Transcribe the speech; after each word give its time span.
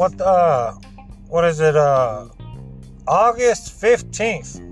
what 0.00 0.18
uh 0.22 0.72
what 1.28 1.44
is 1.44 1.60
it 1.60 1.76
uh 1.76 2.26
August 3.06 3.78
15th. 3.82 4.64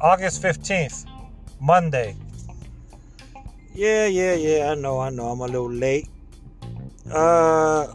August 0.00 0.42
15th, 0.42 1.06
Monday. 1.60 2.16
Yeah, 3.74 4.06
yeah, 4.06 4.34
yeah, 4.34 4.72
I 4.72 4.74
know, 4.74 4.98
I 4.98 5.10
know. 5.10 5.26
I'm 5.28 5.38
a 5.38 5.46
little 5.46 5.70
late. 5.70 6.08
Uh 7.12 7.94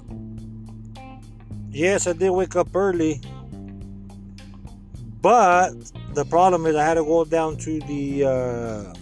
Yes, 1.72 2.08
I 2.08 2.14
did 2.14 2.30
wake 2.30 2.56
up 2.56 2.74
early. 2.74 3.20
But 5.22 5.74
the 6.14 6.24
problem 6.24 6.66
is 6.68 6.78
I 6.78 6.86
had 6.86 6.94
to 6.94 7.04
go 7.04 7.26
down 7.26 7.58
to 7.68 7.82
the 7.82 8.24
uh 8.24 8.94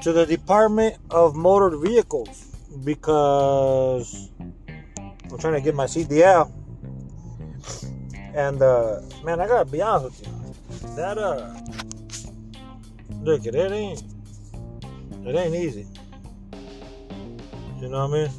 to 0.00 0.12
the 0.14 0.24
Department 0.24 0.96
of 1.10 1.36
Motor 1.36 1.76
Vehicles 1.76 2.49
because 2.84 4.30
I'm 4.40 5.38
trying 5.38 5.54
to 5.54 5.60
get 5.60 5.74
my 5.74 5.86
CDL. 5.86 6.52
And 8.34 8.62
uh, 8.62 9.00
man, 9.24 9.40
I 9.40 9.48
gotta 9.48 9.70
be 9.70 9.82
honest 9.82 10.20
with 10.20 10.28
you, 10.28 10.94
that 10.96 11.18
uh, 11.18 11.52
look, 13.22 13.44
it 13.44 13.54
ain't, 13.54 14.02
it 15.26 15.34
ain't 15.34 15.54
easy. 15.54 15.86
You 17.80 17.88
know 17.88 18.06
what 18.06 18.18
I 18.18 18.28
mean? 18.28 18.30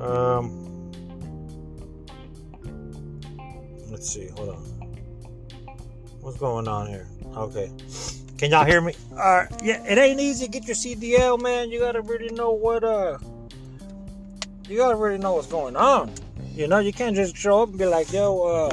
Um, 0.00 0.92
let's 3.90 4.08
see, 4.08 4.28
hold 4.28 4.50
on. 4.50 4.62
What's 6.20 6.38
going 6.38 6.68
on 6.68 6.86
here? 6.86 7.08
Okay. 7.36 7.70
Can 8.40 8.52
y'all 8.52 8.64
hear 8.64 8.80
me? 8.80 8.94
All 9.10 9.18
right. 9.18 9.48
Yeah, 9.62 9.84
it 9.84 9.98
ain't 9.98 10.18
easy 10.18 10.46
to 10.46 10.50
get 10.50 10.66
your 10.66 10.74
CDL, 10.74 11.42
man. 11.42 11.70
You 11.70 11.78
gotta 11.78 12.00
really 12.00 12.30
know 12.30 12.52
what 12.52 12.82
uh, 12.82 13.18
you 14.66 14.78
gotta 14.78 14.96
really 14.96 15.18
know 15.18 15.34
what's 15.34 15.46
going 15.46 15.76
on. 15.76 16.10
You 16.54 16.66
know, 16.66 16.78
you 16.78 16.90
can't 16.90 17.14
just 17.14 17.36
show 17.36 17.62
up 17.62 17.68
and 17.68 17.76
be 17.76 17.84
like, 17.84 18.10
"Yo, 18.10 18.40
uh, 18.40 18.70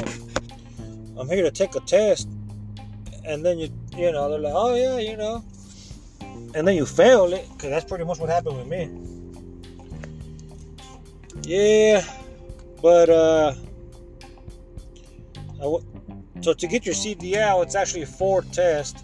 I'm 1.19 1.27
here 1.27 1.43
to 1.43 1.51
take 1.51 1.75
a 1.75 1.81
test," 1.81 2.29
and 3.25 3.45
then 3.45 3.59
you, 3.59 3.67
you 3.97 4.09
know, 4.13 4.29
they're 4.29 4.39
like, 4.39 4.53
"Oh 4.55 4.73
yeah, 4.73 4.99
you 4.99 5.17
know," 5.17 5.43
and 6.21 6.65
then 6.65 6.75
you 6.77 6.85
fail 6.85 7.33
it, 7.33 7.45
cause 7.59 7.69
that's 7.69 7.83
pretty 7.83 8.05
much 8.05 8.19
what 8.19 8.29
happened 8.29 8.55
with 8.55 8.67
me. 8.67 8.89
Yeah, 11.41 12.05
but 12.81 13.09
uh, 13.09 13.53
so 16.39 16.53
to 16.53 16.67
get 16.67 16.85
your 16.85 16.95
CDL, 16.95 17.63
it's 17.63 17.75
actually 17.75 18.05
four 18.05 18.43
tests. 18.43 19.03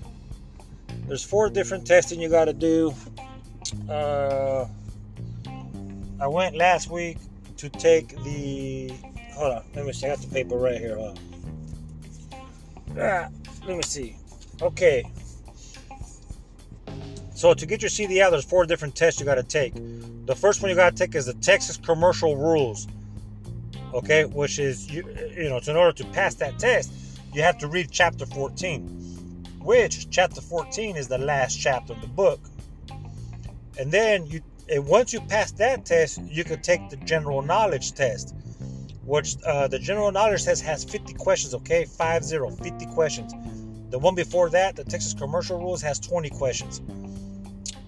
There's 1.07 1.23
four 1.23 1.49
different 1.49 1.85
testing 1.85 2.19
you 2.19 2.29
got 2.29 2.45
to 2.45 2.53
do. 2.53 2.93
Uh, 3.89 4.65
I 6.19 6.27
went 6.27 6.55
last 6.55 6.89
week 6.89 7.17
to 7.57 7.69
take 7.69 8.09
the. 8.23 8.91
Hold 9.33 9.53
on, 9.53 9.63
let 9.75 9.85
me 9.85 9.93
see. 9.93 10.05
I 10.05 10.09
got 10.09 10.19
the 10.19 10.27
paper 10.27 10.55
right 10.55 10.77
here. 10.77 10.97
Hold 10.97 11.17
on. 11.17 12.99
Ah, 12.99 13.29
let 13.67 13.77
me 13.77 13.83
see. 13.83 14.15
Okay. 14.61 15.03
So 17.33 17.53
to 17.53 17.65
get 17.65 17.81
your 17.81 17.89
CDL, 17.89 18.31
there's 18.31 18.45
four 18.45 18.65
different 18.65 18.95
tests 18.95 19.19
you 19.19 19.25
got 19.25 19.35
to 19.35 19.43
take. 19.43 19.73
The 20.25 20.35
first 20.35 20.61
one 20.61 20.69
you 20.69 20.75
got 20.75 20.95
to 20.95 20.95
take 20.95 21.15
is 21.15 21.25
the 21.25 21.33
Texas 21.35 21.77
Commercial 21.77 22.37
Rules. 22.37 22.87
Okay, 23.93 24.25
which 24.25 24.59
is 24.59 24.89
you 24.89 25.03
you 25.35 25.49
know, 25.49 25.59
so 25.59 25.71
in 25.71 25.77
order 25.77 25.91
to 25.91 26.05
pass 26.11 26.35
that 26.35 26.57
test, 26.57 26.91
you 27.33 27.41
have 27.41 27.57
to 27.59 27.67
read 27.67 27.89
chapter 27.91 28.25
14, 28.25 29.12
which 29.63 30.09
chapter 30.09 30.41
14 30.41 30.97
is 30.97 31.07
the 31.07 31.17
last 31.17 31.55
chapter 31.55 31.93
of 31.93 32.01
the 32.01 32.07
book. 32.07 32.39
And 33.79 33.91
then 33.91 34.25
you 34.25 34.41
and 34.69 34.87
once 34.87 35.11
you 35.11 35.19
pass 35.21 35.51
that 35.53 35.85
test, 35.85 36.21
you 36.23 36.43
can 36.43 36.61
take 36.61 36.89
the 36.89 36.97
general 36.97 37.41
knowledge 37.41 37.93
test, 37.93 38.33
which 39.03 39.35
uh, 39.45 39.67
the 39.67 39.79
general 39.79 40.11
knowledge 40.11 40.45
test 40.45 40.63
has 40.63 40.83
50 40.83 41.13
questions, 41.15 41.53
okay? 41.53 41.85
5 41.85 42.23
0, 42.23 42.51
50 42.51 42.85
questions. 42.87 43.33
The 43.89 43.99
one 43.99 44.15
before 44.15 44.49
that, 44.51 44.75
the 44.75 44.83
Texas 44.83 45.13
Commercial 45.13 45.59
Rules, 45.59 45.81
has 45.81 45.99
20 45.99 46.29
questions. 46.31 46.81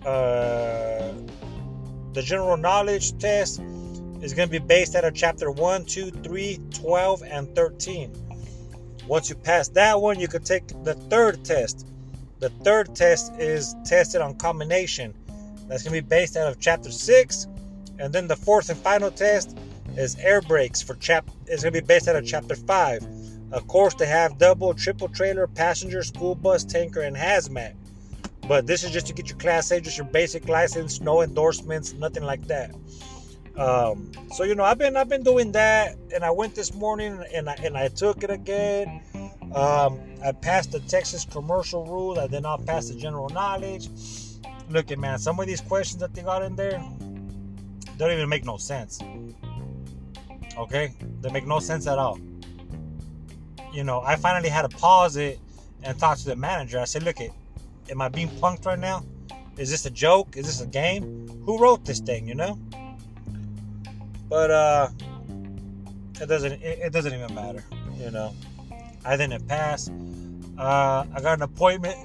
Uh, 0.05 1.13
the 2.13 2.21
general 2.21 2.57
knowledge 2.57 3.17
test 3.17 3.61
is 4.21 4.33
going 4.33 4.47
to 4.47 4.51
be 4.51 4.59
based 4.59 4.95
out 4.95 5.03
of 5.03 5.13
chapter 5.13 5.49
1, 5.51 5.85
2, 5.85 6.11
3, 6.11 6.59
12, 6.73 7.23
and 7.23 7.55
13. 7.55 8.24
Once 9.07 9.29
you 9.29 9.35
pass 9.35 9.67
that 9.69 10.01
one, 10.01 10.19
you 10.19 10.27
can 10.27 10.43
take 10.43 10.67
the 10.83 10.95
third 11.09 11.43
test. 11.45 11.85
The 12.39 12.49
third 12.49 12.95
test 12.95 13.33
is 13.39 13.75
tested 13.85 14.21
on 14.21 14.35
combination 14.35 15.13
that's 15.67 15.83
going 15.83 15.95
to 15.95 16.01
be 16.01 16.07
based 16.07 16.37
out 16.37 16.47
of 16.47 16.59
chapter 16.59 16.91
6. 16.91 17.47
And 17.99 18.13
then 18.13 18.27
the 18.27 18.35
fourth 18.35 18.69
and 18.69 18.79
final 18.79 19.11
test 19.11 19.57
is 19.95 20.15
air 20.17 20.41
brakes 20.41 20.81
for 20.81 20.95
chap 20.95 21.29
it's 21.47 21.63
going 21.63 21.73
to 21.73 21.81
be 21.81 21.85
based 21.85 22.07
out 22.07 22.15
of 22.15 22.25
chapter 22.25 22.55
5. 22.55 23.07
Of 23.51 23.67
course, 23.67 23.93
they 23.93 24.07
have 24.07 24.37
double, 24.37 24.73
triple 24.73 25.07
trailer, 25.07 25.47
passenger, 25.47 26.03
school 26.03 26.35
bus, 26.35 26.63
tanker, 26.63 27.01
and 27.01 27.15
hazmat. 27.15 27.73
But 28.47 28.67
this 28.67 28.83
is 28.83 28.91
just 28.91 29.07
to 29.07 29.13
get 29.13 29.29
your 29.29 29.37
class 29.37 29.71
A, 29.71 29.79
just 29.79 29.97
your 29.97 30.07
basic 30.07 30.47
license, 30.47 30.99
no 30.99 31.21
endorsements, 31.21 31.93
nothing 31.93 32.23
like 32.23 32.45
that. 32.47 32.71
Um, 33.57 34.11
so 34.33 34.43
you 34.43 34.53
know, 34.53 34.63
I've 34.63 34.77
been 34.77 34.97
I've 34.97 35.07
been 35.07 35.23
doing 35.23 35.51
that, 35.53 35.95
and 36.13 36.25
I 36.25 36.31
went 36.31 36.55
this 36.55 36.73
morning 36.73 37.23
and 37.33 37.49
I 37.49 37.53
and 37.63 37.77
I 37.77 37.87
took 37.87 38.23
it 38.23 38.29
again. 38.29 39.01
Um, 39.53 39.99
I 40.23 40.33
passed 40.33 40.73
the 40.73 40.81
Texas 40.81 41.25
commercial 41.25 41.85
rule. 41.85 42.19
I 42.19 42.27
then 42.27 42.45
I'll 42.45 42.57
pass 42.57 42.89
the 42.89 42.95
general 42.95 43.29
knowledge. 43.29 43.89
Look 44.69 44.91
at 44.91 44.99
man, 44.99 45.19
some 45.19 45.39
of 45.39 45.47
these 45.47 45.61
questions 45.61 46.01
that 46.01 46.13
they 46.13 46.21
got 46.21 46.43
in 46.43 46.55
there 46.55 46.83
don't 47.97 48.11
even 48.11 48.27
make 48.27 48.43
no 48.43 48.57
sense. 48.57 48.99
Okay, 50.57 50.93
they 51.21 51.31
make 51.31 51.47
no 51.47 51.59
sense 51.59 51.87
at 51.87 51.97
all. 51.97 52.19
You 53.71 53.83
know, 53.83 54.01
I 54.01 54.15
finally 54.17 54.49
had 54.49 54.69
to 54.69 54.77
pause 54.77 55.15
it 55.15 55.39
and 55.83 55.97
talk 55.97 56.17
to 56.17 56.25
the 56.25 56.35
manager. 56.35 56.79
I 56.79 56.85
said, 56.85 57.03
"Look, 57.03 57.21
it, 57.21 57.31
am 57.89 58.01
I 58.01 58.09
being 58.09 58.29
punked 58.29 58.65
right 58.65 58.79
now? 58.79 59.05
Is 59.57 59.71
this 59.71 59.85
a 59.85 59.89
joke? 59.89 60.35
Is 60.35 60.45
this 60.45 60.59
a 60.59 60.67
game? 60.67 61.29
Who 61.45 61.57
wrote 61.57 61.85
this 61.85 61.99
thing? 61.99 62.27
You 62.27 62.35
know?" 62.35 62.59
But 64.27 64.51
uh, 64.51 64.89
it 66.21 66.27
doesn't 66.27 66.53
it, 66.53 66.79
it 66.79 66.93
doesn't 66.93 67.13
even 67.13 67.33
matter. 67.33 67.63
You 67.97 68.11
know, 68.11 68.33
I 69.03 69.17
didn't 69.17 69.47
pass. 69.47 69.89
Uh, 70.57 71.05
I 71.13 71.21
got 71.21 71.37
an 71.37 71.43
appointment 71.43 71.97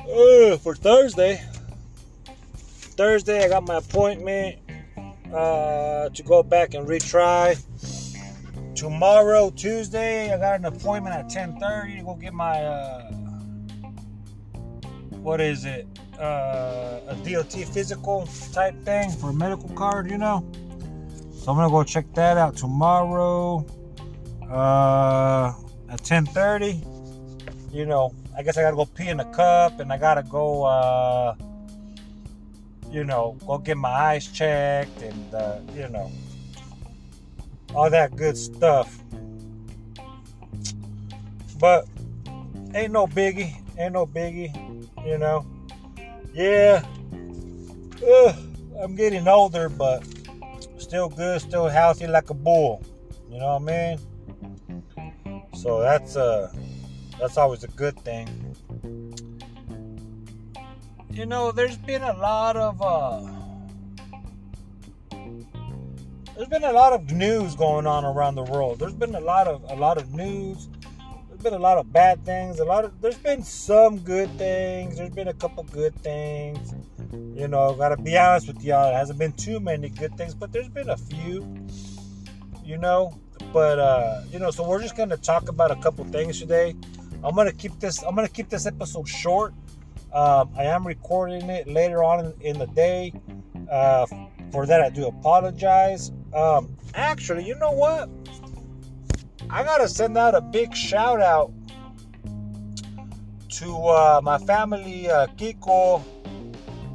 uh, 0.00 0.56
for 0.56 0.74
Thursday. 0.74 1.42
Thursday, 2.94 3.44
I 3.44 3.48
got 3.48 3.66
my 3.66 3.76
appointment 3.76 4.58
uh, 5.32 6.08
to 6.10 6.22
go 6.22 6.42
back 6.42 6.74
and 6.74 6.86
retry. 6.86 7.58
Tomorrow, 8.74 9.50
Tuesday, 9.50 10.32
I 10.32 10.38
got 10.38 10.58
an 10.58 10.66
appointment 10.66 11.14
at 11.14 11.26
10:30 11.26 11.98
to 11.98 12.04
go 12.04 12.14
get 12.14 12.34
my 12.34 12.64
uh, 12.64 13.12
what 15.22 15.40
is 15.40 15.64
it? 15.64 15.86
Uh, 16.18 17.00
a 17.08 17.16
DOT 17.24 17.52
physical 17.52 18.28
type 18.52 18.74
thing 18.84 19.10
for 19.10 19.30
a 19.30 19.32
medical 19.32 19.68
card, 19.70 20.10
you 20.10 20.18
know. 20.18 20.44
So 21.42 21.50
I'm 21.50 21.56
gonna 21.56 21.70
go 21.70 21.82
check 21.82 22.06
that 22.14 22.38
out 22.38 22.56
tomorrow 22.56 23.66
uh, 24.48 25.52
at 25.90 26.00
10:30. 26.04 26.86
You 27.72 27.84
know, 27.84 28.14
I 28.38 28.44
guess 28.44 28.56
I 28.56 28.62
gotta 28.62 28.76
go 28.76 28.84
pee 28.84 29.08
in 29.08 29.18
a 29.18 29.24
cup, 29.24 29.80
and 29.80 29.92
I 29.92 29.98
gotta 29.98 30.22
go, 30.22 30.62
uh, 30.62 31.34
you 32.92 33.02
know, 33.02 33.36
go 33.44 33.58
get 33.58 33.76
my 33.76 33.88
eyes 33.90 34.28
checked, 34.28 35.02
and 35.02 35.34
uh, 35.34 35.58
you 35.74 35.88
know, 35.88 36.12
all 37.74 37.90
that 37.90 38.14
good 38.14 38.38
stuff. 38.38 39.02
But 41.58 41.88
ain't 42.72 42.92
no 42.92 43.08
biggie, 43.08 43.52
ain't 43.76 43.94
no 43.94 44.06
biggie, 44.06 44.54
you 45.04 45.18
know. 45.18 45.44
Yeah, 46.32 46.84
Ugh, 48.06 48.36
I'm 48.80 48.94
getting 48.94 49.26
older, 49.26 49.68
but 49.68 50.04
still 50.82 51.08
good, 51.08 51.40
still 51.40 51.68
healthy 51.68 52.06
like 52.06 52.30
a 52.30 52.34
bull. 52.34 52.82
You 53.30 53.38
know 53.38 53.58
what 53.58 53.72
I 53.72 53.96
mean? 53.96 53.98
So 55.54 55.80
that's 55.80 56.16
uh 56.16 56.52
that's 57.18 57.36
always 57.36 57.64
a 57.64 57.68
good 57.68 57.98
thing. 58.00 58.28
You 61.10 61.26
know, 61.26 61.52
there's 61.52 61.76
been 61.76 62.02
a 62.02 62.14
lot 62.14 62.56
of 62.56 62.82
uh 62.82 63.22
there's 66.36 66.48
been 66.48 66.64
a 66.64 66.72
lot 66.72 66.92
of 66.92 67.10
news 67.10 67.54
going 67.54 67.86
on 67.86 68.04
around 68.04 68.34
the 68.34 68.42
world. 68.42 68.78
There's 68.78 68.94
been 68.94 69.14
a 69.14 69.20
lot 69.20 69.46
of 69.46 69.62
a 69.68 69.76
lot 69.76 69.98
of 69.98 70.12
news. 70.12 70.68
Been 71.42 71.54
a 71.54 71.58
lot 71.58 71.78
of 71.78 71.92
bad 71.92 72.24
things. 72.24 72.60
A 72.60 72.64
lot 72.64 72.84
of 72.84 73.00
there's 73.00 73.18
been 73.18 73.42
some 73.42 73.98
good 73.98 74.30
things. 74.38 74.96
There's 74.96 75.10
been 75.10 75.28
a 75.28 75.34
couple 75.34 75.64
good 75.64 75.94
things. 75.96 76.72
You 77.12 77.48
know, 77.48 77.74
gotta 77.74 77.96
be 77.96 78.16
honest 78.16 78.46
with 78.46 78.62
y'all. 78.62 78.90
It 78.90 78.94
hasn't 78.94 79.18
been 79.18 79.32
too 79.32 79.58
many 79.58 79.88
good 79.88 80.16
things, 80.16 80.34
but 80.34 80.52
there's 80.52 80.68
been 80.68 80.90
a 80.90 80.96
few. 80.96 81.66
You 82.64 82.78
know, 82.78 83.18
but 83.52 83.80
uh, 83.80 84.22
you 84.30 84.38
know, 84.38 84.52
so 84.52 84.66
we're 84.66 84.80
just 84.80 84.96
gonna 84.96 85.16
talk 85.16 85.48
about 85.48 85.72
a 85.72 85.76
couple 85.76 86.04
things 86.04 86.38
today. 86.38 86.76
I'm 87.24 87.34
gonna 87.34 87.52
keep 87.52 87.78
this. 87.80 88.02
I'm 88.02 88.14
gonna 88.14 88.28
keep 88.28 88.48
this 88.48 88.66
episode 88.66 89.08
short. 89.08 89.52
Um, 90.12 90.50
I 90.56 90.64
am 90.64 90.86
recording 90.86 91.50
it 91.50 91.66
later 91.66 92.04
on 92.04 92.26
in, 92.26 92.34
in 92.42 92.58
the 92.58 92.66
day 92.66 93.12
uh, 93.72 94.06
For 94.52 94.66
that, 94.66 94.82
I 94.82 94.90
do 94.90 95.06
apologize. 95.06 96.12
Um, 96.34 96.76
actually, 96.94 97.46
you 97.46 97.54
know 97.56 97.72
what? 97.72 98.08
I 99.52 99.62
gotta 99.64 99.86
send 99.86 100.16
out 100.16 100.34
a 100.34 100.40
big 100.40 100.74
shout 100.74 101.20
out 101.20 101.52
to 103.50 103.86
uh, 103.86 104.20
my 104.22 104.38
family, 104.38 105.10
uh, 105.10 105.26
Kiko, 105.36 106.02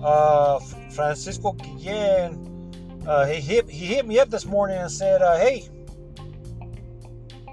uh, 0.04 0.58
Francisco 0.90 1.52
Guillen. 1.52 3.04
Uh, 3.06 3.28
he 3.28 3.40
hit 3.40 3.70
he 3.70 3.86
hit 3.86 4.08
me 4.08 4.18
up 4.18 4.32
this 4.32 4.44
morning 4.44 4.76
and 4.76 4.92
said, 4.92 5.22
uh, 5.22 5.38
"Hey, 5.38 5.70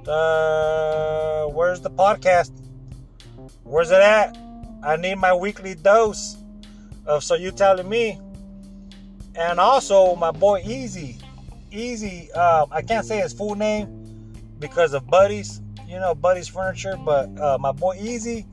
uh, 0.07 1.49
where's 1.49 1.83
the 1.83 1.91
podcast? 1.91 2.53
Where's 3.63 3.91
it 3.91 4.01
at? 4.01 4.39
I 4.83 4.97
need 4.97 5.17
my 5.17 5.35
weekly 5.35 5.75
dose 5.75 6.39
of 7.05 7.23
so 7.23 7.35
you 7.35 7.51
telling 7.51 7.91
me." 7.91 8.19
And 9.37 9.61
also 9.61 10.17
my 10.17 10.31
boy 10.31 10.63
Easy, 10.65 11.19
Easy. 11.71 12.33
Um, 12.33 12.69
I 12.71 12.81
can't 12.81 13.05
say 13.05 13.19
his 13.19 13.35
full 13.35 13.55
name 13.55 14.04
because 14.59 14.95
of 14.95 15.07
Buddies, 15.07 15.61
you 15.87 15.99
know, 15.99 16.15
Buddies 16.15 16.49
Furniture. 16.49 16.97
But 16.97 17.39
uh, 17.41 17.59
my 17.59 17.73
boy 17.73 17.97
Easy, 18.01 18.47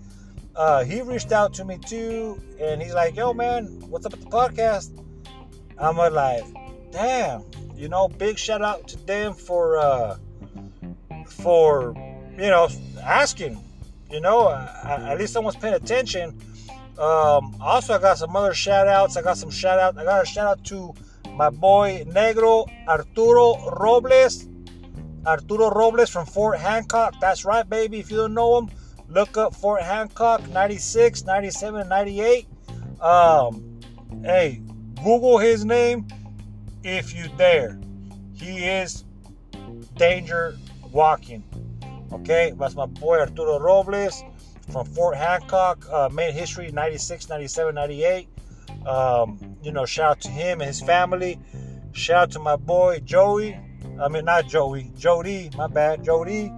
uh, 0.56 0.84
he 0.84 1.02
reached 1.02 1.32
out 1.32 1.54
to 1.56 1.66
me 1.66 1.78
too, 1.78 2.42
and 2.60 2.82
he's 2.82 2.94
like, 2.94 3.16
"Yo, 3.16 3.34
man, 3.34 3.66
what's 3.90 4.06
up 4.06 4.12
with 4.12 4.22
the 4.22 4.30
podcast?" 4.30 4.98
I'm 5.78 5.98
like, 5.98 6.44
damn, 6.92 7.44
you 7.76 7.90
know, 7.90 8.08
big 8.08 8.38
shout 8.38 8.62
out 8.62 8.88
to 8.90 8.98
them 9.06 9.34
for 9.34 9.78
uh, 9.78 10.18
for 11.26 11.94
you 12.38 12.50
know 12.50 12.70
asking. 13.02 13.64
You 14.12 14.20
know, 14.20 14.50
at 14.52 15.18
least 15.18 15.32
someone's 15.32 15.56
paying 15.56 15.74
attention. 15.74 16.38
Um, 17.00 17.56
also, 17.62 17.94
I 17.94 17.98
got 17.98 18.18
some 18.18 18.36
other 18.36 18.54
shout 18.54 18.88
outs. 18.88 19.16
I 19.16 19.22
got 19.22 19.38
some 19.38 19.50
shout 19.50 19.80
out. 19.80 19.98
I 19.98 20.04
got 20.04 20.24
a 20.24 20.26
shout 20.26 20.48
out 20.48 20.64
to 20.66 20.94
my 21.30 21.50
boy 21.50 22.04
Negro 22.08 22.68
Arturo 22.88 23.56
Robles. 23.80 24.51
Arturo 25.26 25.70
Robles 25.70 26.10
from 26.10 26.26
Fort 26.26 26.60
Hancock. 26.60 27.16
That's 27.20 27.46
right, 27.46 27.68
baby. 27.68 28.00
If 28.00 28.10
you 28.10 28.18
don't 28.18 28.34
know 28.34 28.58
him, 28.58 28.70
look 29.08 29.38
up 29.38 29.56
Fort 29.56 29.82
Hancock 29.84 30.48
96, 30.50 31.26
97, 31.26 31.88
98. 31.88 32.48
Um, 33.00 33.80
hey, 34.24 34.62
Google 34.96 35.38
his 35.38 35.66
name 35.66 36.08
if 36.84 37.14
you 37.14 37.28
dare. 37.38 37.80
He 38.34 38.66
is 38.66 39.04
danger 39.96 40.58
walking. 40.92 41.44
Okay, 42.12 42.54
that's 42.58 42.76
my 42.76 42.86
boy 42.86 43.20
Arturo 43.20 43.60
Robles 43.60 44.24
from 44.72 44.86
Fort 44.86 45.16
Hancock. 45.16 45.86
Uh, 45.90 46.10
made 46.10 46.34
history 46.34 46.72
96, 46.72 47.30
97, 47.30 47.76
98. 47.76 48.28
Um, 48.86 49.58
you 49.62 49.72
know, 49.72 49.86
shout 49.86 50.12
out 50.12 50.22
to 50.22 50.30
him 50.30 50.62
and 50.62 50.68
his 50.68 50.82
family. 50.82 51.40
Shout 51.94 52.24
out 52.24 52.32
to 52.32 52.40
my 52.40 52.56
boy 52.56 53.00
Joey. 53.00 53.58
I 54.02 54.08
mean, 54.08 54.26
not 54.26 54.48
Joey, 54.48 54.92
Jody. 54.98 55.52
My 55.56 55.68
bad, 55.68 56.04
Jody. 56.04 56.52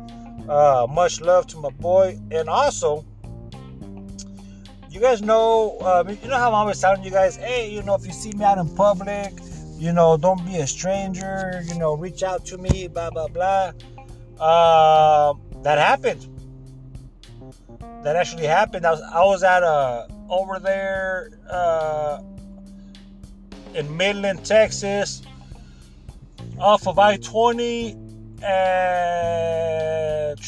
Uh, 0.48 0.88
much 0.90 1.22
love 1.22 1.48
to 1.48 1.58
my 1.58 1.70
boy. 1.70 2.20
And 2.32 2.48
also, 2.50 3.06
you 4.90 5.00
guys 5.00 5.22
know, 5.22 5.78
uh, 5.82 6.04
you 6.08 6.30
know 6.30 6.38
how 6.38 6.50
I'm 6.50 6.54
always 6.54 6.80
telling 6.80 7.04
you 7.04 7.12
guys, 7.12 7.36
hey, 7.36 7.70
you 7.70 7.84
know, 7.84 7.96
if 7.96 8.06
you 8.06 8.14
see 8.14 8.32
me 8.32 8.46
out 8.46 8.58
in 8.58 8.74
public, 8.76 9.34
you 9.78 9.92
know, 9.92 10.18
don't 10.18 10.46
be 10.46 10.58
a 10.58 10.68
stranger, 10.68 11.62
you 11.66 11.78
know, 11.78 11.96
reach 11.96 12.24
out 12.24 12.46
to 12.46 12.58
me, 12.58 12.88
blah, 12.88 13.10
blah, 13.10 13.28
blah. 13.28 13.72
Uh, 14.40 15.34
that 15.64 15.78
happened. 15.78 16.28
That 18.04 18.16
actually 18.16 18.46
happened. 18.46 18.86
I 18.86 18.92
was, 18.92 19.02
I 19.02 19.24
was 19.26 19.44
at 19.44 19.64
a, 19.64 19.66
uh, 19.66 20.08
over 20.30 20.60
there 20.60 21.32
uh, 21.50 22.22
in 23.74 23.96
Midland, 23.98 24.46
Texas, 24.46 25.22
off 26.60 26.88
of 26.88 27.00
I 27.00 27.18
20 27.18 27.98
and 28.44 30.40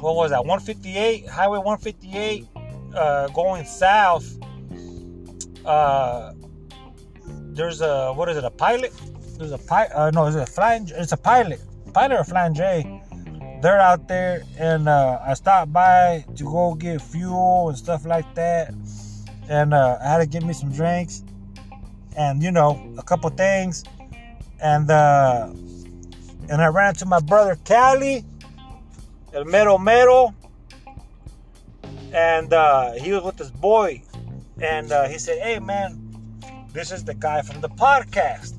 what 0.00 0.14
was 0.16 0.30
that? 0.30 0.44
158, 0.44 1.28
Highway 1.28 1.58
158, 1.58 2.46
uh, 2.94 3.28
going 3.28 3.64
south. 3.64 4.38
Uh, 5.64 6.32
there's 7.54 7.80
a 7.80 8.12
what 8.12 8.28
is 8.28 8.36
it? 8.36 8.44
A 8.44 8.50
pilot? 8.50 8.92
There's 9.38 9.52
a 9.52 9.58
pilot. 9.58 9.92
Uh, 9.94 10.10
no, 10.10 10.26
is 10.26 10.34
it 10.34 10.42
a 10.42 10.46
flying? 10.46 10.88
It's 10.94 11.12
a 11.12 11.16
pilot. 11.16 11.60
Pilot 11.92 12.18
or 12.20 12.24
flying 12.24 12.54
J. 12.54 13.00
They're 13.62 13.78
out 13.78 14.08
there, 14.08 14.42
and 14.58 14.88
uh, 14.88 15.20
I 15.24 15.34
stopped 15.34 15.72
by 15.72 16.24
to 16.34 16.44
go 16.44 16.74
get 16.74 17.00
fuel 17.00 17.68
and 17.68 17.78
stuff 17.78 18.04
like 18.04 18.34
that, 18.34 18.74
and 19.48 19.72
uh, 19.72 19.98
I 20.02 20.08
had 20.08 20.18
to 20.18 20.26
get 20.26 20.42
me 20.42 20.52
some 20.52 20.72
drinks, 20.72 21.22
and 22.16 22.42
you 22.42 22.50
know 22.50 22.92
a 22.98 23.02
couple 23.04 23.30
things, 23.30 23.84
and 24.62 24.90
uh, 24.90 25.50
and 26.48 26.62
I 26.62 26.68
ran 26.68 26.90
into 26.90 27.04
my 27.04 27.20
brother 27.20 27.58
Cali, 27.64 28.24
El 29.34 29.44
Mero 29.44 29.76
Mero, 29.76 30.34
and 32.12 32.52
uh, 32.52 32.92
he 32.92 33.12
was 33.12 33.24
with 33.24 33.36
this 33.36 33.50
boy, 33.50 34.02
and 34.60 34.90
uh, 34.92 35.08
he 35.08 35.18
said, 35.18 35.38
"Hey 35.42 35.58
man, 35.58 35.98
this 36.72 36.92
is 36.92 37.04
the 37.04 37.14
guy 37.14 37.42
from 37.42 37.60
the 37.60 37.68
podcast. 37.68 38.54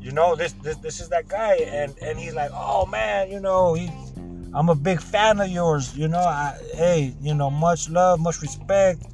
You 0.00 0.10
know, 0.10 0.34
this 0.34 0.52
this 0.54 0.76
this 0.78 1.00
is 1.00 1.08
that 1.10 1.28
guy, 1.28 1.54
and 1.54 1.96
and 2.02 2.18
he's 2.18 2.34
like, 2.34 2.50
oh 2.52 2.86
man, 2.86 3.30
you 3.30 3.38
know, 3.38 3.74
he, 3.74 3.88
I'm 4.52 4.68
a 4.68 4.74
big 4.74 5.00
fan 5.00 5.40
of 5.40 5.48
yours. 5.48 5.96
You 5.96 6.08
know, 6.08 6.18
I, 6.18 6.58
hey, 6.74 7.14
you 7.22 7.34
know, 7.34 7.48
much 7.50 7.88
love, 7.88 8.18
much 8.18 8.42
respect. 8.42 9.04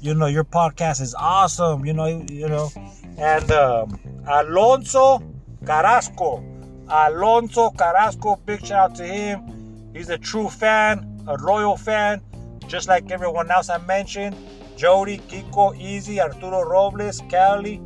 You 0.00 0.14
know, 0.14 0.26
your 0.26 0.44
podcast 0.44 1.02
is 1.02 1.14
awesome. 1.14 1.84
You 1.84 1.92
know, 1.92 2.06
you 2.30 2.48
know, 2.48 2.70
and 3.18 3.50
um, 3.52 3.98
Alonso 4.26 5.22
Carrasco, 5.64 6.42
Alonso 6.88 7.70
Carrasco, 7.70 8.36
big 8.46 8.64
shout 8.64 8.90
out 8.90 8.94
to 8.96 9.04
him. 9.04 9.90
He's 9.92 10.08
a 10.08 10.18
true 10.18 10.48
fan, 10.48 11.22
a 11.26 11.34
loyal 11.34 11.76
fan, 11.76 12.22
just 12.66 12.88
like 12.88 13.10
everyone 13.10 13.50
else 13.50 13.68
I 13.68 13.78
mentioned. 13.78 14.36
Jody, 14.76 15.18
Kiko, 15.18 15.76
Easy, 15.78 16.20
Arturo 16.20 16.62
Robles, 16.62 17.20
Cali. 17.28 17.80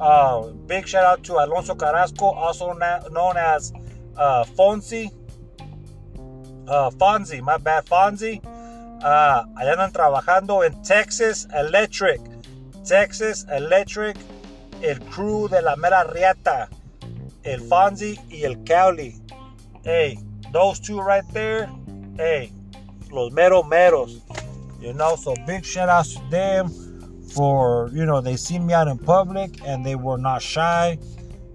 Uh, 0.00 0.48
big 0.66 0.88
shout 0.88 1.04
out 1.04 1.22
to 1.24 1.34
Alonso 1.34 1.74
Carrasco, 1.74 2.26
also 2.26 2.72
na- 2.72 3.06
known 3.10 3.36
as 3.36 3.72
uh, 4.16 4.44
Fonzie. 4.44 5.10
Uh, 6.66 6.90
my 7.42 7.58
bad, 7.58 7.84
Fonzie. 7.84 8.40
Uh, 9.02 9.44
allá 9.58 9.72
andan 9.74 9.92
trabajando 9.92 10.64
en 10.64 10.80
Texas 10.82 11.46
Electric. 11.52 12.20
Texas 12.84 13.44
Electric, 13.50 14.16
el 14.80 14.98
crew 15.10 15.48
de 15.48 15.60
la 15.60 15.76
mera 15.76 16.04
riata. 16.04 16.68
El 17.44 17.60
Fonzie 17.60 18.18
y 18.30 18.44
el 18.44 18.62
Cali. 18.64 19.16
Hey, 19.84 20.18
those 20.52 20.78
two 20.78 21.00
right 21.00 21.24
there. 21.32 21.68
Hey, 22.16 22.52
los 23.10 23.32
mero 23.32 23.62
meros. 23.62 24.20
You 24.80 24.92
know, 24.92 25.16
so 25.16 25.34
big 25.46 25.64
shout 25.64 25.88
outs 25.88 26.14
to 26.14 26.30
them 26.30 26.68
for, 27.34 27.90
you 27.92 28.04
know, 28.04 28.20
they 28.20 28.36
see 28.36 28.58
me 28.58 28.74
out 28.74 28.88
in 28.88 28.98
public 28.98 29.60
and 29.64 29.84
they 29.84 29.94
were 29.94 30.18
not 30.18 30.42
shy, 30.42 30.98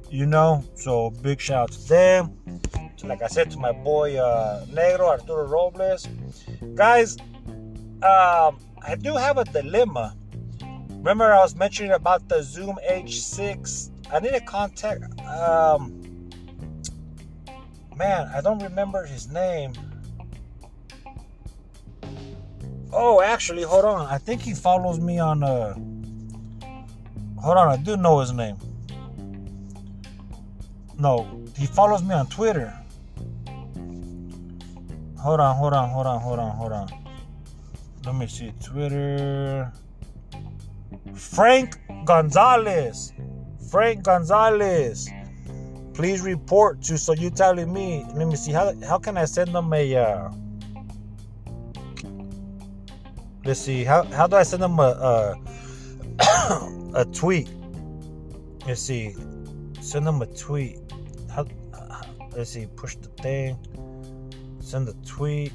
you 0.09 0.25
know. 0.25 0.63
So 0.75 1.11
big 1.21 1.39
shout 1.39 1.63
out 1.63 1.71
to 1.73 1.87
them. 1.89 2.37
So 2.95 3.07
like 3.07 3.21
I 3.21 3.27
said 3.27 3.51
to 3.51 3.59
my 3.59 3.71
boy 3.71 4.17
uh, 4.17 4.65
Negro 4.67 5.09
Arturo 5.09 5.45
Robles. 5.45 6.07
Guys, 6.75 7.17
um, 8.01 8.59
I 8.81 8.95
do 8.99 9.15
have 9.15 9.37
a 9.37 9.43
dilemma. 9.43 10.15
Remember, 10.89 11.31
I 11.31 11.39
was 11.39 11.55
mentioning 11.55 11.91
about 11.91 12.27
the 12.27 12.41
Zoom 12.41 12.77
H6. 12.89 13.91
I 14.11 14.19
need 14.19 14.31
to 14.31 14.41
contact. 14.41 15.03
Um, 15.21 16.29
man, 17.95 18.29
I 18.33 18.41
don't 18.41 18.61
remember 18.63 19.05
his 19.05 19.27
name. 19.27 19.73
Oh, 22.93 23.21
actually, 23.21 23.63
hold 23.63 23.85
on. 23.85 24.05
I 24.07 24.17
think 24.17 24.41
he 24.41 24.53
follows 24.53 24.99
me 24.99 25.19
on. 25.19 25.43
Uh, 25.43 25.73
hold 27.39 27.57
on, 27.57 27.67
I 27.67 27.77
do 27.77 27.97
know 27.97 28.19
his 28.19 28.31
name. 28.31 28.57
No, 30.97 31.45
he 31.57 31.65
follows 31.65 32.01
me 32.01 32.13
on 32.13 32.27
Twitter. 32.27 32.73
Hold 35.19 35.39
on, 35.39 35.55
hold 35.55 35.73
on, 35.73 35.89
hold 35.89 36.07
on, 36.07 36.21
hold 36.21 36.39
on, 36.39 36.51
hold 36.55 36.71
on. 36.71 36.87
Let 38.05 38.15
me 38.15 38.27
see 38.27 38.53
Twitter. 38.63 39.71
Frank 41.13 41.77
Gonzalez. 42.05 43.11
Frank 43.69 44.03
Gonzalez. 44.03 45.09
Please 45.93 46.21
report 46.21 46.81
to 46.83 46.97
so 46.97 47.13
you 47.13 47.29
telling 47.29 47.73
me. 47.73 48.05
Let 48.13 48.27
me 48.27 48.35
see 48.35 48.51
how 48.51 48.73
how 48.85 48.97
can 48.99 49.17
I 49.17 49.25
send 49.25 49.53
them 49.53 49.73
a 49.73 49.95
uh, 49.95 50.31
Let's 53.47 53.61
see. 53.61 53.85
How 53.85 54.03
how 54.03 54.27
do 54.27 54.35
I 54.35 54.43
send 54.43 54.61
them 54.61 54.77
a 54.77 54.91
a, 54.91 55.35
a 57.01 57.05
tweet? 57.05 57.47
Let's 58.67 58.81
see. 58.81 59.15
Send 59.79 60.05
them 60.05 60.21
a 60.21 60.25
tweet. 60.25 60.79
How, 61.31 61.45
let's 62.35 62.51
see. 62.51 62.67
Push 62.75 62.97
the 62.97 63.07
thing. 63.23 63.57
Send 64.59 64.89
a 64.89 64.93
tweet. 65.05 65.53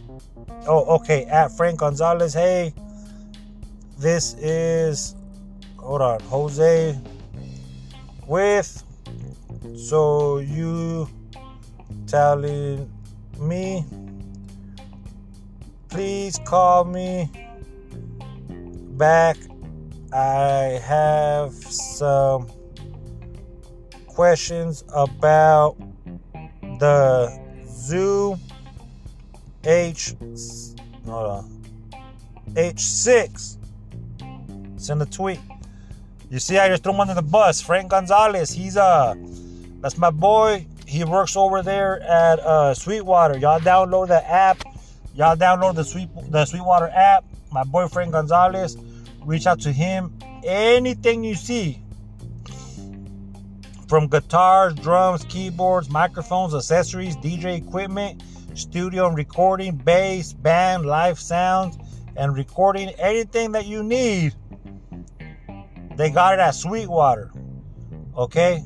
Oh, 0.67 0.97
okay. 0.97 1.27
At 1.27 1.55
Frank 1.55 1.81
Gonzalez. 1.81 2.33
Hey, 2.33 2.73
this 3.99 4.35
is. 4.41 5.15
Hold 5.77 6.01
on, 6.01 6.21
Jose. 6.21 6.99
With 8.33 8.83
So 9.77 10.39
you 10.39 11.07
telling 12.07 12.91
me, 13.39 13.85
please 15.91 16.41
call 16.47 16.85
me 16.85 17.31
back. 18.97 19.37
I 20.15 20.81
have 20.83 21.53
some 21.53 22.47
questions 24.07 24.83
about 24.95 25.77
the 26.81 27.39
Zoom 27.69 28.41
H 29.63 30.15
hold 31.05 31.27
on 31.29 31.63
H6. 32.55 33.59
Send 34.79 35.03
a 35.03 35.05
tweet. 35.05 35.39
You 36.33 36.39
see, 36.39 36.57
I 36.57 36.67
just 36.69 36.83
threw 36.83 36.95
him 36.95 37.01
under 37.01 37.13
the 37.13 37.21
bus. 37.21 37.61
Frank 37.61 37.91
Gonzalez. 37.91 38.51
He's 38.51 38.79
uh, 38.79 39.15
that's 39.83 39.99
my 39.99 40.09
boy. 40.09 40.67
He 40.87 41.05
works 41.05 41.37
over 41.37 41.63
there 41.63 42.01
at 42.01 42.41
uh, 42.41 42.73
Sweetwater. 42.73 43.37
Y'all 43.37 43.61
download 43.61 44.09
the 44.09 44.27
app. 44.27 44.63
Y'all 45.15 45.37
download 45.37 45.75
the 45.75 45.85
Sweet 45.85 46.09
the 46.31 46.47
Sweetwater 46.47 46.89
app. 46.89 47.27
My 47.53 47.65
boy 47.65 47.87
Frank 47.87 48.13
Gonzalez. 48.13 48.79
Reach 49.27 49.47
out 49.47 49.61
to 49.61 49.73
him. 49.73 50.19
Anything 50.43 51.23
you 51.23 51.35
see, 51.35 51.83
from 53.87 54.09
guitars, 54.09 54.75
drums, 54.77 55.25
keyboards, 55.25 55.91
microphones, 55.91 56.55
accessories, 56.55 57.15
DJ 57.19 57.59
equipment, 57.59 58.23
studio 58.55 59.07
and 59.07 59.19
recording, 59.19 59.77
bass, 59.77 60.33
band, 60.33 60.87
live 60.87 61.21
sounds, 61.21 61.77
and 62.17 62.35
recording 62.35 62.89
anything 62.99 63.53
that 63.53 63.67
you 63.67 63.83
need. 63.83 64.35
They 65.97 66.11
got 66.11 66.35
it 66.35 66.41
at 66.41 66.55
Sweetwater. 66.55 67.31
Okay? 68.17 68.63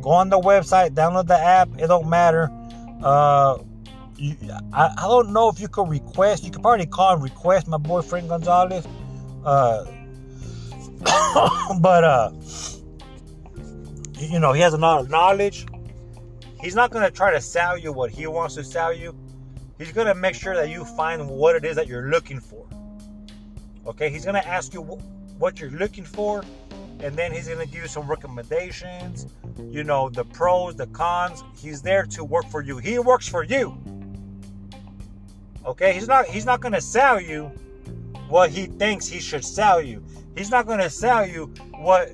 Go 0.00 0.10
on 0.10 0.30
the 0.30 0.38
website, 0.38 0.90
download 0.90 1.26
the 1.26 1.38
app. 1.38 1.68
It 1.78 1.86
don't 1.86 2.08
matter. 2.08 2.50
Uh, 3.02 3.58
you, 4.16 4.36
I, 4.72 4.94
I 4.96 5.02
don't 5.02 5.32
know 5.32 5.48
if 5.48 5.60
you 5.60 5.68
could 5.68 5.88
request. 5.88 6.44
You 6.44 6.50
could 6.50 6.62
probably 6.62 6.86
call 6.86 7.14
and 7.14 7.22
request 7.22 7.68
my 7.68 7.76
boy 7.76 8.02
Frank 8.02 8.28
Gonzalez. 8.28 8.86
Uh, 9.44 9.84
but 11.80 12.04
uh, 12.04 12.30
you 14.18 14.38
know, 14.38 14.52
he 14.52 14.60
has 14.60 14.74
a 14.74 14.78
lot 14.78 15.00
of 15.00 15.10
knowledge. 15.10 15.66
He's 16.60 16.76
not 16.76 16.90
gonna 16.90 17.10
try 17.10 17.32
to 17.32 17.40
sell 17.40 17.76
you 17.76 17.92
what 17.92 18.10
he 18.10 18.26
wants 18.26 18.54
to 18.54 18.64
sell 18.64 18.92
you. 18.92 19.16
He's 19.78 19.92
gonna 19.92 20.14
make 20.14 20.36
sure 20.36 20.54
that 20.54 20.68
you 20.68 20.84
find 20.84 21.28
what 21.28 21.56
it 21.56 21.64
is 21.64 21.74
that 21.76 21.88
you're 21.88 22.08
looking 22.08 22.38
for. 22.38 22.66
Okay, 23.86 24.10
he's 24.10 24.24
gonna 24.24 24.44
ask 24.46 24.72
you 24.72 24.82
what 25.38 25.58
you're 25.58 25.70
looking 25.70 26.04
for, 26.04 26.44
and 27.02 27.16
then 27.16 27.32
he's 27.32 27.48
gonna 27.48 27.66
give 27.66 27.82
you 27.82 27.88
some 27.88 28.06
recommendations. 28.06 29.26
You 29.58 29.84
know, 29.84 30.08
the 30.08 30.24
pros, 30.24 30.76
the 30.76 30.86
cons. 30.88 31.42
He's 31.56 31.82
there 31.82 32.04
to 32.06 32.24
work 32.24 32.46
for 32.46 32.62
you. 32.62 32.78
He 32.78 32.98
works 32.98 33.28
for 33.28 33.42
you. 33.42 33.76
Okay, 35.66 35.92
he's 35.92 36.08
not 36.08 36.26
he's 36.26 36.46
not 36.46 36.60
gonna 36.60 36.80
sell 36.80 37.20
you 37.20 37.46
what 38.28 38.50
he 38.50 38.66
thinks 38.66 39.06
he 39.06 39.20
should 39.20 39.44
sell 39.44 39.80
you. 39.80 40.02
He's 40.36 40.50
not 40.50 40.66
gonna 40.66 40.90
sell 40.90 41.26
you 41.26 41.52
what 41.78 42.12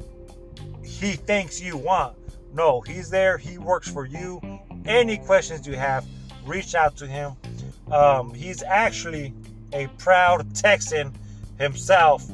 he 0.82 1.12
thinks 1.12 1.60
you 1.60 1.76
want. 1.76 2.16
No, 2.52 2.80
he's 2.80 3.10
there. 3.10 3.38
He 3.38 3.58
works 3.58 3.90
for 3.90 4.06
you. 4.06 4.40
Any 4.86 5.18
questions 5.18 5.66
you 5.66 5.76
have, 5.76 6.06
reach 6.44 6.74
out 6.74 6.96
to 6.96 7.06
him. 7.06 7.32
Um, 7.92 8.32
he's 8.34 8.62
actually 8.62 9.34
a 9.72 9.86
proud 9.98 10.54
Texan 10.54 11.12
himself, 11.58 12.28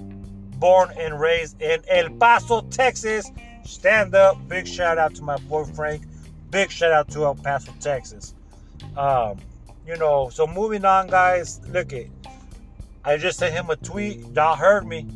born 0.64 0.90
and 0.96 1.20
raised 1.20 1.60
in 1.60 1.82
El 1.88 2.08
Paso, 2.08 2.62
Texas. 2.70 3.30
Stand 3.64 4.14
up. 4.14 4.48
Big 4.48 4.66
shout 4.66 4.96
out 4.96 5.14
to 5.16 5.22
my 5.22 5.36
boy 5.36 5.64
Frank. 5.64 6.04
Big 6.50 6.70
shout 6.70 6.90
out 6.90 7.10
to 7.10 7.26
El 7.26 7.34
Paso, 7.34 7.70
Texas. 7.80 8.34
Um, 8.96 9.36
you 9.86 9.94
know, 9.98 10.30
so 10.30 10.46
moving 10.46 10.86
on, 10.86 11.08
guys. 11.08 11.60
Look 11.68 11.92
it. 11.92 12.10
I 13.04 13.18
just 13.18 13.38
sent 13.38 13.52
him 13.52 13.68
a 13.68 13.76
tweet. 13.76 14.24
Y'all 14.34 14.56
heard 14.56 14.86
me. 14.86 15.06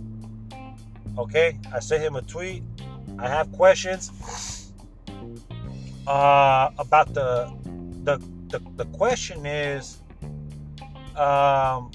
Okay, 1.17 1.57
I 1.73 1.81
sent 1.81 2.03
him 2.03 2.17
a 2.17 2.21
tweet. 2.21 2.63
I 3.19 3.27
have 3.27 3.51
questions 3.53 4.71
uh, 6.07 6.69
about 6.79 7.15
the, 7.15 7.51
the 8.05 8.19
the 8.49 8.61
the 8.77 8.85
question 8.99 9.47
is 9.47 10.03
um, 11.17 11.91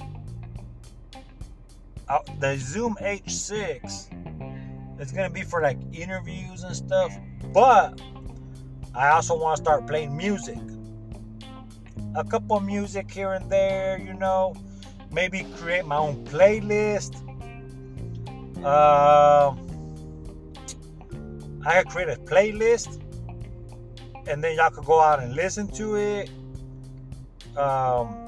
the 2.39 2.57
Zoom 2.57 2.95
H6 3.01 5.01
is 5.01 5.11
gonna 5.11 5.29
be 5.29 5.43
for 5.43 5.61
like 5.61 5.77
interviews 5.93 6.63
and 6.63 6.75
stuff, 6.75 7.15
but 7.53 7.99
I 8.95 9.09
also 9.09 9.35
want 9.35 9.57
to 9.57 9.63
start 9.63 9.87
playing 9.87 10.15
music. 10.15 10.57
A 12.15 12.23
couple 12.23 12.59
music 12.59 13.09
here 13.09 13.33
and 13.33 13.49
there, 13.49 13.97
you 13.97 14.13
know. 14.13 14.55
Maybe 15.11 15.43
create 15.57 15.85
my 15.85 15.97
own 15.97 16.23
playlist. 16.25 17.15
Um, 18.63 19.59
I 21.65 21.81
could 21.81 21.89
create 21.89 22.09
a 22.09 22.19
playlist, 22.21 23.01
and 24.27 24.43
then 24.43 24.55
y'all 24.55 24.69
could 24.69 24.85
go 24.85 24.99
out 24.99 25.21
and 25.21 25.35
listen 25.35 25.67
to 25.69 25.95
it. 25.95 26.29
Um, 27.57 28.22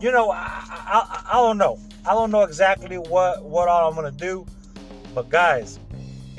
you 0.00 0.10
know, 0.10 0.30
I, 0.30 0.64
I, 0.68 1.24
I 1.32 1.34
don't 1.34 1.58
know. 1.58 1.78
I 2.06 2.14
don't 2.14 2.30
know 2.30 2.42
exactly 2.42 2.96
what 2.96 3.44
what 3.44 3.68
all 3.68 3.88
I'm 3.88 3.94
gonna 3.94 4.10
do, 4.10 4.46
but 5.14 5.28
guys, 5.28 5.78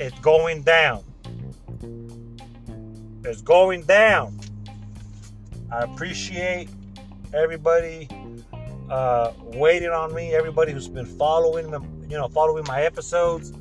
it's 0.00 0.18
going 0.20 0.62
down. 0.62 1.04
It's 3.24 3.40
going 3.42 3.82
down. 3.82 4.38
I 5.70 5.82
appreciate 5.82 6.68
everybody 7.32 8.08
uh, 8.90 9.32
waiting 9.42 9.90
on 9.90 10.12
me. 10.12 10.34
Everybody 10.34 10.72
who's 10.72 10.88
been 10.88 11.06
following 11.06 11.70
them, 11.70 12.04
you 12.08 12.16
know, 12.16 12.28
following 12.28 12.64
my 12.66 12.82
episodes. 12.82 13.52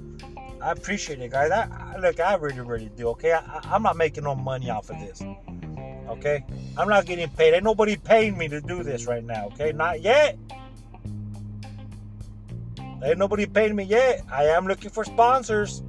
I 0.61 0.71
appreciate 0.71 1.19
it, 1.19 1.31
guys. 1.31 1.51
I, 1.51 1.67
I 1.95 1.99
look, 1.99 2.19
I 2.19 2.35
really, 2.35 2.61
really 2.61 2.89
do. 2.97 3.09
Okay, 3.09 3.33
I, 3.33 3.61
I'm 3.65 3.83
not 3.83 3.97
making 3.97 4.23
no 4.23 4.35
money 4.35 4.69
off 4.69 4.89
of 4.89 4.99
this. 4.99 5.21
Okay? 6.11 6.43
I'm 6.77 6.87
not 6.87 7.05
getting 7.05 7.29
paid. 7.29 7.53
Ain't 7.53 7.63
nobody 7.63 7.95
paying 7.95 8.37
me 8.37 8.47
to 8.47 8.61
do 8.61 8.83
this 8.83 9.05
right 9.05 9.23
now. 9.23 9.47
Okay? 9.47 9.71
Not 9.71 10.01
yet. 10.01 10.37
Ain't 13.03 13.17
nobody 13.17 13.45
paying 13.45 13.75
me 13.75 13.83
yet. 13.83 14.23
I 14.31 14.45
am 14.45 14.67
looking 14.67 14.89
for 14.89 15.03
sponsors. 15.03 15.81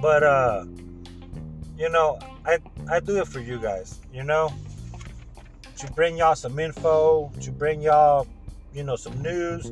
But 0.00 0.22
uh 0.22 0.64
you 1.76 1.88
know, 1.88 2.18
I 2.44 2.58
I 2.90 3.00
do 3.00 3.18
it 3.20 3.28
for 3.28 3.40
you 3.40 3.60
guys, 3.60 4.00
you 4.12 4.24
know? 4.24 4.52
To 5.78 5.92
bring 5.92 6.16
y'all 6.16 6.34
some 6.34 6.58
info, 6.58 7.30
to 7.40 7.52
bring 7.52 7.80
y'all, 7.80 8.26
you 8.74 8.82
know, 8.82 8.96
some 8.96 9.20
news. 9.22 9.70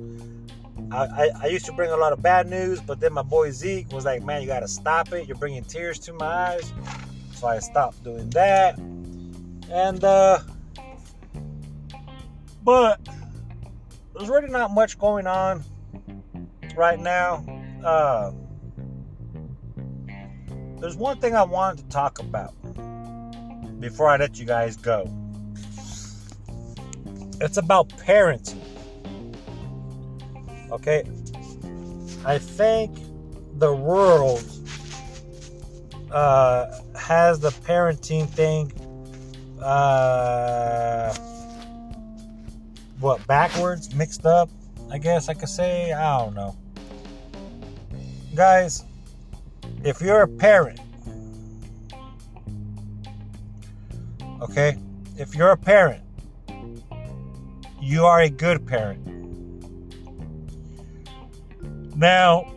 I, 0.93 0.97
I, 0.97 1.31
I, 1.43 1.47
used 1.47 1.67
to 1.67 1.73
bring 1.73 1.91
a 1.91 1.97
lot 1.97 2.13
of 2.13 2.23
bad 2.23 2.49
news, 2.49 2.81
but 2.81 3.01
then 3.01 3.13
my 3.13 3.23
boy 3.23 3.51
Zeke 3.51 3.91
was 3.93 4.05
like, 4.05 4.23
man, 4.23 4.41
you 4.41 4.47
got 4.47 4.61
to 4.61 4.69
stop 4.69 5.13
it. 5.13 5.27
You're 5.27 5.37
bringing 5.37 5.65
tears 5.65 5.99
to 6.01 6.13
my 6.13 6.27
eyes. 6.27 6.73
So 7.37 7.49
I 7.49 7.59
stopped 7.59 8.03
doing 8.03 8.31
that. 8.31 8.79
And, 9.71 10.03
uh, 10.03 10.39
but 12.65 12.99
there's 14.15 14.31
really 14.31 14.49
not 14.49 14.73
much 14.73 14.99
going 14.99 15.27
on 15.27 15.63
right 16.75 16.99
now. 16.99 17.45
Uh, 17.85 18.33
there's 20.81 20.97
one 20.97 21.21
thing 21.21 21.35
I 21.35 21.43
wanted 21.43 21.85
to 21.85 21.89
talk 21.91 22.19
about 22.21 22.55
before 23.81 24.09
I 24.09 24.17
let 24.17 24.39
you 24.39 24.47
guys 24.47 24.79
go. 24.79 25.05
It's 27.43 27.59
about 27.59 27.91
parenting. 27.91 28.63
Okay? 30.71 31.05
I 32.25 32.39
think 32.39 32.97
the 33.59 33.75
world 33.75 34.43
uh, 36.11 36.81
has 36.99 37.41
the 37.41 37.51
parenting 37.51 38.29
thing 38.29 38.73
uh, 39.63 41.15
what 43.01 43.27
backwards, 43.27 43.95
mixed 43.95 44.27
up. 44.27 44.49
I 44.91 44.99
guess 44.99 45.29
I 45.29 45.35
could 45.35 45.49
say. 45.49 45.93
I 45.93 46.19
don't 46.19 46.35
know, 46.35 46.57
guys. 48.35 48.85
If 49.83 50.01
you're 50.01 50.23
a 50.23 50.29
parent, 50.29 50.81
okay, 54.41 54.77
if 55.17 55.35
you're 55.35 55.51
a 55.51 55.57
parent, 55.57 56.03
you 57.81 58.05
are 58.07 58.21
a 58.21 58.31
good 58.31 58.67
parent. 58.67 59.03
Now, 61.97 62.53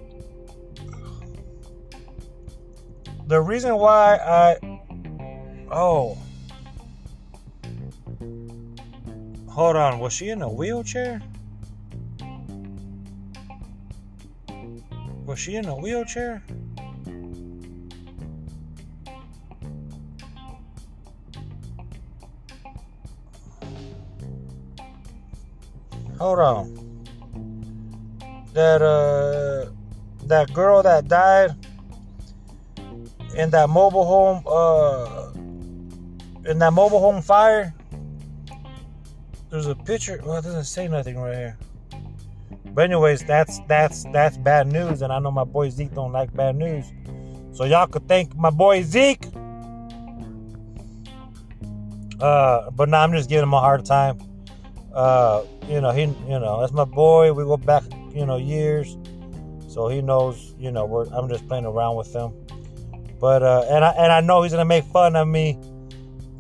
the 3.30 3.40
reason 3.40 3.78
why 3.78 4.16
I. 4.18 4.58
Oh. 5.72 6.18
Hold 9.48 9.76
on, 9.76 10.00
was 10.00 10.14
she 10.14 10.30
in 10.30 10.42
a 10.42 10.50
wheelchair? 10.50 11.22
Was 15.28 15.38
she 15.38 15.56
in 15.56 15.66
a 15.68 15.76
wheelchair? 15.76 16.42
Hold 26.18 26.40
on. 26.40 27.06
That 28.54 28.82
uh 28.82 29.70
that 30.26 30.52
girl 30.52 30.82
that 30.82 31.08
died 31.08 31.59
in 33.40 33.50
that 33.52 33.70
mobile 33.70 34.06
home 34.06 34.44
uh 34.46 35.32
in 36.50 36.60
that 36.60 36.74
mobile 36.74 37.00
home 37.00 37.22
fire. 37.22 37.74
There's 39.50 39.68
a 39.68 39.76
picture. 39.76 40.22
Well, 40.24 40.38
it 40.38 40.44
doesn't 40.44 40.66
say 40.66 40.88
nothing 40.88 41.18
right 41.18 41.36
here. 41.36 41.58
But 42.74 42.86
anyways, 42.86 43.24
that's 43.24 43.60
that's 43.68 44.06
that's 44.14 44.38
bad 44.38 44.68
news, 44.68 45.02
and 45.02 45.12
I 45.12 45.20
know 45.20 45.32
my 45.32 45.44
boy 45.44 45.70
Zeke 45.70 45.94
don't 45.94 46.12
like 46.12 46.34
bad 46.34 46.56
news. 46.56 46.86
So 47.52 47.66
y'all 47.66 47.88
could 47.88 48.08
thank 48.08 48.36
my 48.36 48.50
boy 48.50 48.84
Zeke. 48.84 49.26
Uh, 52.20 52.70
but 52.72 52.90
now 52.90 52.98
nah, 52.98 53.04
I'm 53.04 53.12
just 53.14 53.30
giving 53.30 53.44
him 53.44 53.54
a 53.54 53.60
hard 53.60 53.86
time. 53.86 54.20
Uh, 54.94 55.44
you 55.68 55.80
know, 55.80 55.92
he, 55.92 56.02
you 56.02 56.40
know, 56.40 56.60
that's 56.60 56.74
my 56.74 56.84
boy. 56.84 57.32
We 57.32 57.44
go 57.44 57.58
back, 57.58 57.84
you 58.14 58.26
know, 58.26 58.38
years, 58.38 58.98
so 59.68 59.88
he 59.88 60.02
knows, 60.02 60.54
you 60.60 60.72
know, 60.72 60.86
we're, 60.86 61.06
I'm 61.14 61.30
just 61.30 61.48
playing 61.48 61.66
around 61.66 61.96
with 61.96 62.14
him. 62.14 62.34
But 63.20 63.44
uh, 63.44 63.66
and 63.70 63.84
I 63.84 63.90
and 63.92 64.12
I 64.12 64.22
know 64.22 64.44
he's 64.44 64.52
gonna 64.52 64.66
make 64.66 64.86
fun 64.86 65.16
of 65.16 65.28
me 65.28 65.58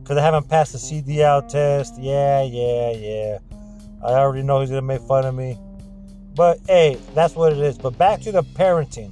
because 0.01 0.17
I 0.17 0.21
haven't 0.21 0.49
passed 0.49 0.71
the 0.71 0.77
CDL 0.77 1.47
test. 1.47 1.99
Yeah, 1.99 2.41
yeah, 2.41 2.91
yeah. 2.91 3.37
I 4.03 4.13
already 4.13 4.43
know 4.43 4.61
he's 4.61 4.69
gonna 4.69 4.81
make 4.81 5.01
fun 5.01 5.25
of 5.25 5.35
me. 5.35 5.57
But 6.35 6.59
hey, 6.67 6.97
that's 7.13 7.35
what 7.35 7.51
it 7.51 7.59
is. 7.59 7.77
But 7.77 7.97
back 7.97 8.21
to 8.21 8.31
the 8.31 8.43
parenting, 8.43 9.11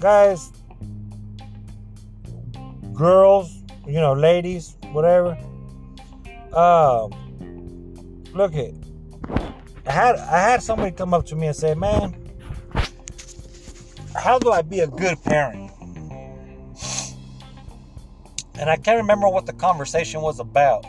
guys, 0.00 0.50
girls, 2.94 3.62
you 3.86 4.00
know, 4.00 4.14
ladies, 4.14 4.76
whatever. 4.92 5.36
Um, 6.54 7.12
look 8.32 8.54
it. 8.54 8.74
I 9.86 9.92
had 9.92 10.16
I 10.16 10.40
had 10.40 10.62
somebody 10.62 10.92
come 10.92 11.12
up 11.12 11.26
to 11.26 11.36
me 11.36 11.48
and 11.48 11.56
say, 11.56 11.74
"Man, 11.74 12.25
how 14.16 14.38
do 14.38 14.50
I 14.50 14.62
be 14.62 14.80
a 14.80 14.86
good 14.86 15.22
parent?" 15.24 15.70
And 18.58 18.70
I 18.70 18.76
can't 18.76 18.96
remember 18.96 19.28
what 19.28 19.46
the 19.46 19.52
conversation 19.52 20.22
was 20.22 20.40
about. 20.40 20.86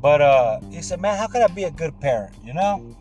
But 0.00 0.20
uh, 0.20 0.60
he 0.70 0.82
said, 0.82 1.00
"Man, 1.00 1.16
how 1.18 1.26
can 1.26 1.42
I 1.42 1.48
be 1.48 1.64
a 1.64 1.70
good 1.70 1.98
parent?" 2.00 2.34
You 2.44 2.54
know. 2.54 2.96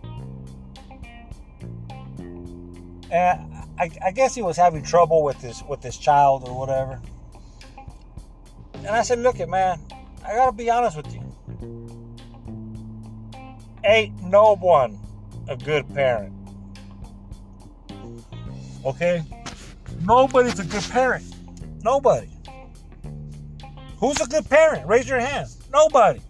And 3.10 3.54
I, 3.80 3.90
I 4.06 4.12
guess 4.12 4.36
he 4.36 4.42
was 4.42 4.58
having 4.58 4.84
trouble 4.84 5.24
with 5.24 5.42
his 5.42 5.64
with 5.64 5.84
his 5.84 5.98
child 5.98 6.48
or 6.48 6.58
whatever. 6.58 7.02
And 8.76 8.88
I 8.88 9.02
said, 9.04 9.20
"Look, 9.20 9.40
it 9.40 9.50
man, 9.50 9.80
I 10.26 10.34
gotta 10.36 10.52
be 10.52 10.70
honest 10.70 10.98
with 10.98 11.14
you. 11.14 11.24
Ain't 13.84 14.22
no 14.22 14.56
one 14.56 15.00
a 15.48 15.56
good 15.56 15.88
parent. 15.94 16.37
Okay? 18.88 19.24
Nobody's 20.02 20.60
a 20.60 20.66
good 20.66 20.84
parent. 20.90 21.26
Nobody. 21.84 22.30
Who's 23.98 24.20
a 24.22 24.26
good 24.26 24.50
parent? 24.50 24.88
Raise 24.88 25.08
your 25.08 25.20
hand. 25.20 25.50
Nobody. 25.72 26.22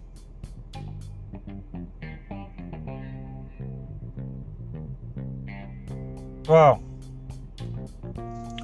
Well, 6.48 6.84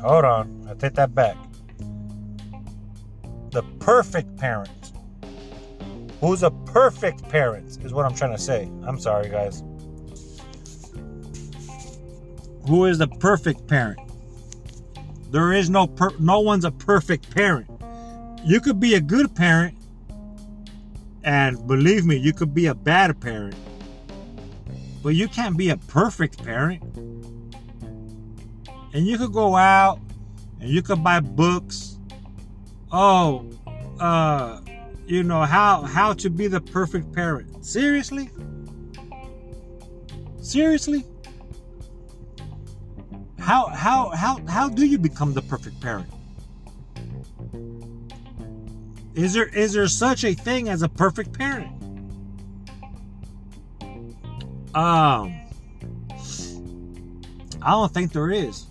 hold 0.02 0.26
on. 0.26 0.68
I 0.70 0.74
take 0.76 0.94
that 0.94 1.14
back. 1.14 1.38
The 3.52 3.64
perfect 3.80 4.36
parent 4.38 4.94
who's 6.24 6.42
a 6.42 6.52
perfect 6.52 7.22
parent, 7.28 7.78
is 7.84 7.92
what 7.92 8.06
I'm 8.06 8.16
trying 8.16 8.32
to 8.32 8.38
say. 8.38 8.72
I'm 8.84 8.98
sorry, 8.98 9.30
guys. 9.30 9.62
Who 12.68 12.86
is 12.86 12.98
the 12.98 13.08
perfect 13.08 13.68
parent? 13.68 14.00
There 15.32 15.52
is 15.52 15.70
no 15.70 15.88
per- 15.88 16.16
no 16.20 16.40
one's 16.40 16.66
a 16.66 16.72
perfect 16.72 17.34
parent. 17.34 17.70
You 18.46 18.62
could 18.62 18.80
be 18.80 18.96
a 18.96 19.02
good 19.02 19.36
parent, 19.36 19.76
and 21.24 21.66
believe 21.68 22.06
me, 22.06 22.18
you 22.18 22.34
could 22.34 22.54
be 22.54 22.68
a 22.68 22.76
bad 22.76 23.20
parent. 23.20 23.56
But 25.02 25.16
you 25.16 25.28
can't 25.28 25.58
be 25.58 25.70
a 25.70 25.78
perfect 25.78 26.44
parent. 26.44 26.84
And 28.94 29.08
you 29.08 29.18
could 29.18 29.34
go 29.34 29.56
out 29.56 30.00
and 30.62 30.70
you 30.70 30.82
could 30.82 31.04
buy 31.04 31.20
books. 31.20 31.98
Oh, 32.92 33.50
uh, 34.00 34.62
you 35.06 35.24
know 35.24 35.42
how 35.42 35.82
how 35.82 36.14
to 36.14 36.30
be 36.30 36.48
the 36.48 36.62
perfect 36.62 37.12
parent. 37.12 37.66
Seriously? 37.66 38.30
Seriously? 40.42 41.06
How 43.44 43.68
how 43.68 44.10
how 44.12 44.40
how 44.48 44.70
do 44.70 44.86
you 44.86 44.98
become 44.98 45.34
the 45.34 45.42
perfect 45.42 45.82
parent? 45.82 46.08
Is 49.16 49.34
there 49.34 49.48
is 49.48 49.74
there 49.74 49.90
such 49.90 50.24
a 50.24 50.34
thing 50.34 50.70
as 50.70 50.82
a 50.82 50.88
perfect 50.88 51.38
parent? 51.38 51.70
Um 54.74 55.38
I 57.62 57.72
don't 57.72 57.94
think 57.94 58.14
there 58.14 58.32
is. 58.32 58.66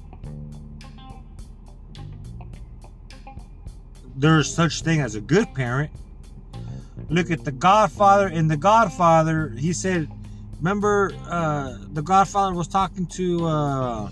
There's 4.16 4.52
such 4.52 4.80
thing 4.80 5.00
as 5.00 5.16
a 5.16 5.20
good 5.20 5.52
parent 5.54 5.90
look 7.10 7.30
at 7.30 7.44
the 7.44 7.52
Godfather. 7.52 8.28
In 8.28 8.48
the 8.48 8.56
Godfather, 8.56 9.50
he 9.50 9.74
said, 9.74 10.10
remember, 10.56 11.12
uh, 11.28 11.76
the 11.92 12.02
Godfather 12.02 12.54
was 12.54 12.68
talking 12.68 13.04
to. 13.06 13.46
Uh, 13.46 14.10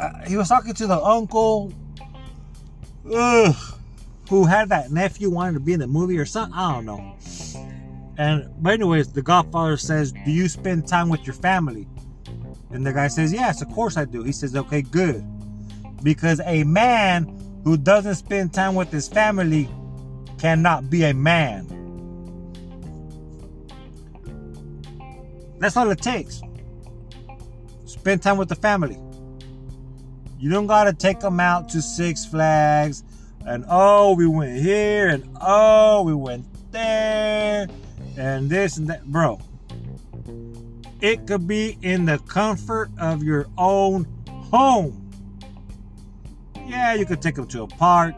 uh, 0.00 0.24
he 0.26 0.36
was 0.36 0.48
talking 0.48 0.74
to 0.74 0.86
the 0.86 0.98
uncle 0.98 1.72
ugh, 3.14 3.54
who 4.28 4.44
had 4.46 4.68
that 4.70 4.90
nephew 4.90 5.30
wanted 5.30 5.54
to 5.54 5.60
be 5.60 5.72
in 5.72 5.80
the 5.80 5.86
movie 5.86 6.18
or 6.18 6.24
something. 6.24 6.58
I 6.58 6.72
don't 6.72 6.86
know. 6.86 7.16
And 8.16 8.50
but 8.62 8.74
anyways, 8.74 9.12
the 9.12 9.22
Godfather 9.22 9.76
says, 9.76 10.12
"Do 10.12 10.30
you 10.30 10.48
spend 10.48 10.86
time 10.86 11.08
with 11.08 11.26
your 11.26 11.34
family?" 11.34 11.86
And 12.70 12.86
the 12.86 12.92
guy 12.92 13.08
says, 13.08 13.32
"Yes, 13.32 13.62
of 13.62 13.70
course 13.70 13.96
I 13.96 14.04
do." 14.04 14.22
He 14.22 14.32
says, 14.32 14.54
"Okay, 14.56 14.82
good," 14.82 15.24
because 16.02 16.40
a 16.44 16.64
man 16.64 17.60
who 17.64 17.76
doesn't 17.76 18.14
spend 18.14 18.52
time 18.52 18.74
with 18.74 18.90
his 18.90 19.08
family 19.08 19.68
cannot 20.38 20.88
be 20.88 21.04
a 21.04 21.14
man. 21.14 21.66
That's 25.58 25.76
all 25.76 25.90
it 25.90 26.00
takes. 26.00 26.40
Spend 27.84 28.22
time 28.22 28.38
with 28.38 28.48
the 28.48 28.54
family. 28.54 28.98
You 30.40 30.50
don't 30.50 30.66
got 30.66 30.84
to 30.84 30.92
take 30.92 31.20
them 31.20 31.38
out 31.38 31.68
to 31.70 31.82
Six 31.82 32.24
Flags 32.24 33.04
and 33.46 33.64
oh, 33.68 34.14
we 34.14 34.26
went 34.26 34.58
here 34.58 35.08
and 35.08 35.36
oh, 35.40 36.02
we 36.02 36.14
went 36.14 36.46
there 36.72 37.68
and 38.16 38.50
this 38.50 38.76
and 38.76 38.88
that. 38.88 39.04
Bro, 39.04 39.40
it 41.00 41.26
could 41.26 41.46
be 41.46 41.78
in 41.82 42.06
the 42.06 42.18
comfort 42.20 42.90
of 42.98 43.22
your 43.22 43.46
own 43.58 44.06
home. 44.50 45.10
Yeah, 46.66 46.94
you 46.94 47.04
could 47.04 47.20
take 47.20 47.34
them 47.34 47.46
to 47.48 47.62
a 47.62 47.66
park 47.66 48.14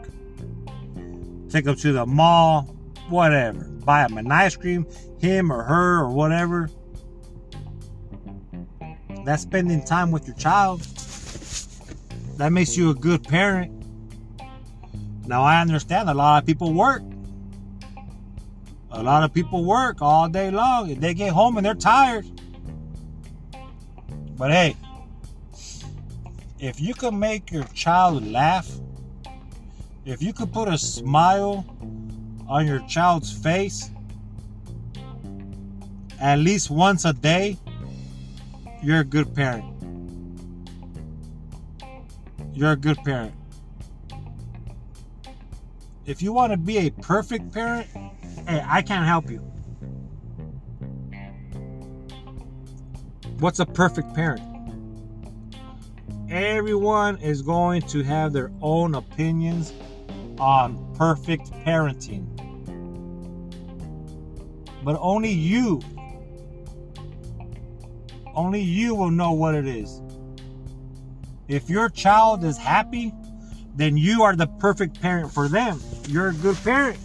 take 1.53 1.65
them 1.65 1.75
to 1.75 1.93
the 1.93 2.05
mall, 2.05 2.63
whatever. 3.09 3.63
Buy 3.85 4.07
them 4.07 4.17
an 4.17 4.31
ice 4.31 4.55
cream, 4.55 4.87
him 5.19 5.51
or 5.51 5.61
her 5.61 5.99
or 5.99 6.09
whatever. 6.09 6.67
That's 9.23 9.43
spending 9.43 9.85
time 9.85 10.09
with 10.09 10.25
your 10.25 10.35
child. 10.35 10.81
That 12.37 12.51
makes 12.51 12.75
you 12.75 12.89
a 12.89 12.93
good 12.95 13.23
parent. 13.23 13.71
Now, 15.25 15.43
I 15.43 15.61
understand 15.61 16.09
a 16.09 16.13
lot 16.13 16.41
of 16.41 16.45
people 16.45 16.73
work. 16.73 17.03
A 18.91 19.01
lot 19.01 19.23
of 19.23 19.33
people 19.33 19.63
work 19.63 20.01
all 20.01 20.29
day 20.29 20.51
long 20.51 20.93
they 20.99 21.13
get 21.13 21.31
home 21.31 21.57
and 21.57 21.65
they're 21.65 21.73
tired. 21.73 22.25
But 24.37 24.51
hey, 24.51 24.75
if 26.59 26.79
you 26.79 26.93
can 26.93 27.17
make 27.17 27.51
your 27.51 27.63
child 27.73 28.27
laugh 28.27 28.69
if 30.05 30.21
you 30.21 30.33
could 30.33 30.51
put 30.51 30.67
a 30.67 30.77
smile 30.77 31.65
on 32.47 32.67
your 32.67 32.79
child's 32.87 33.31
face 33.31 33.89
at 36.19 36.39
least 36.39 36.69
once 36.69 37.05
a 37.05 37.13
day, 37.13 37.57
you're 38.81 38.99
a 38.99 39.03
good 39.03 39.33
parent. 39.33 39.72
You're 42.53 42.73
a 42.73 42.75
good 42.75 42.97
parent. 43.03 43.33
If 46.05 46.21
you 46.21 46.33
want 46.33 46.51
to 46.51 46.57
be 46.57 46.77
a 46.77 46.91
perfect 46.91 47.51
parent, 47.51 47.87
hey, 48.47 48.63
I 48.63 48.83
can't 48.83 49.07
help 49.07 49.29
you. 49.31 49.39
What's 53.39 53.59
a 53.59 53.65
perfect 53.65 54.13
parent? 54.13 54.43
Everyone 56.29 57.17
is 57.17 57.41
going 57.41 57.81
to 57.83 58.03
have 58.03 58.33
their 58.33 58.51
own 58.61 58.93
opinions 58.95 59.73
on 60.37 60.93
perfect 60.95 61.51
parenting. 61.65 62.27
But 64.83 64.97
only 64.99 65.31
you, 65.31 65.81
only 68.35 68.61
you 68.61 68.93
will 68.93 69.11
know 69.11 69.31
what 69.31 69.55
it 69.55 69.67
is. 69.67 70.02
If 71.47 71.69
your 71.69 71.89
child 71.89 72.43
is 72.43 72.57
happy, 72.57 73.13
then 73.75 73.97
you 73.97 74.23
are 74.23 74.35
the 74.35 74.47
perfect 74.47 75.01
parent 75.01 75.31
for 75.31 75.47
them. 75.47 75.79
You're 76.07 76.29
a 76.29 76.33
good 76.33 76.55
parent. 76.57 76.97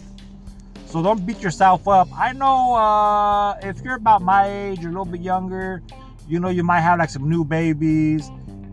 So 0.87 1.03
don't 1.03 1.27
beat 1.27 1.41
yourself 1.41 1.87
up. 1.87 2.09
I 2.17 2.33
know 2.33 2.75
uh, 2.75 3.59
if 3.63 3.81
you're 3.83 3.97
about 3.97 4.23
my 4.23 4.49
age 4.49 4.85
or 4.85 4.89
a 4.89 4.91
little 4.91 5.05
bit 5.05 5.21
younger, 5.21 5.83
you 6.27 6.41
know, 6.41 6.49
you 6.49 6.63
might 6.63 6.81
have 6.81 6.99
like 6.99 7.11
some 7.11 7.29
new 7.29 7.45
babies 7.45 8.31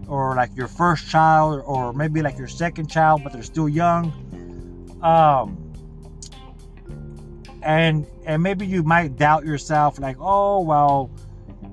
or 0.08 0.36
like 0.36 0.56
your 0.56 0.68
first 0.68 1.10
child 1.10 1.64
or 1.66 1.94
maybe 1.94 2.22
like 2.22 2.38
your 2.38 2.48
second 2.48 2.90
child, 2.90 3.24
but 3.24 3.34
they're 3.34 3.44
still 3.44 3.68
young. 3.68 4.14
Um, 5.02 5.62
and 7.64 8.08
and 8.26 8.42
maybe 8.42 8.66
you 8.66 8.84
might 8.84 9.18
doubt 9.18 9.46
yourself, 9.46 10.00
like, 10.00 10.18
oh 10.20 10.62
well, 10.62 11.10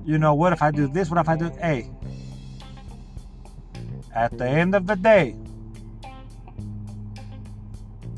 you 0.05 0.17
know, 0.17 0.33
what 0.33 0.51
if 0.51 0.61
I 0.61 0.71
do 0.71 0.87
this? 0.87 1.09
What 1.09 1.19
if 1.19 1.29
I 1.29 1.37
do? 1.37 1.51
Hey, 1.61 1.89
at 4.13 4.37
the 4.37 4.47
end 4.47 4.75
of 4.75 4.87
the 4.87 4.95
day, 4.95 5.35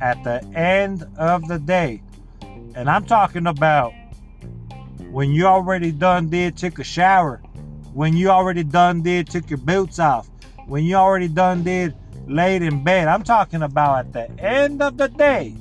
at 0.01 0.23
the 0.23 0.43
end 0.55 1.05
of 1.17 1.47
the 1.47 1.59
day, 1.59 2.01
and 2.75 2.89
I'm 2.89 3.05
talking 3.05 3.47
about 3.47 3.93
when 5.11 5.31
you 5.31 5.45
already 5.45 5.91
done 5.91 6.29
did 6.29 6.57
took 6.57 6.79
a 6.79 6.83
shower, 6.83 7.37
when 7.93 8.15
you 8.17 8.29
already 8.29 8.63
done 8.63 9.01
did 9.01 9.29
took 9.29 9.49
your 9.49 9.59
boots 9.59 9.99
off, 9.99 10.29
when 10.67 10.83
you 10.83 10.95
already 10.95 11.29
done 11.29 11.63
did 11.63 11.95
laid 12.27 12.61
in 12.61 12.83
bed. 12.83 13.07
I'm 13.07 13.23
talking 13.23 13.61
about 13.61 13.99
at 13.99 14.13
the 14.13 14.43
end 14.43 14.81
of 14.81 14.97
the 14.97 15.07
day. 15.07 15.55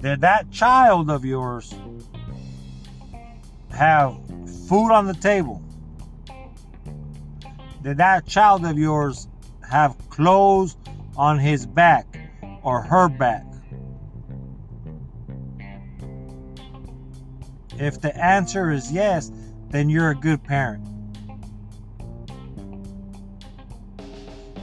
Did 0.00 0.20
that 0.20 0.50
child 0.50 1.10
of 1.10 1.24
yours 1.24 1.74
have 3.70 4.16
food 4.68 4.92
on 4.92 5.06
the 5.06 5.14
table? 5.14 5.62
Did 7.86 7.98
that 7.98 8.26
child 8.26 8.66
of 8.66 8.76
yours 8.76 9.28
have 9.70 9.96
clothes 10.10 10.76
on 11.16 11.38
his 11.38 11.66
back 11.66 12.18
or 12.64 12.82
her 12.82 13.08
back? 13.08 13.46
If 17.78 18.00
the 18.00 18.12
answer 18.20 18.72
is 18.72 18.90
yes, 18.90 19.30
then 19.68 19.88
you're 19.88 20.10
a 20.10 20.16
good 20.16 20.42
parent. 20.42 20.84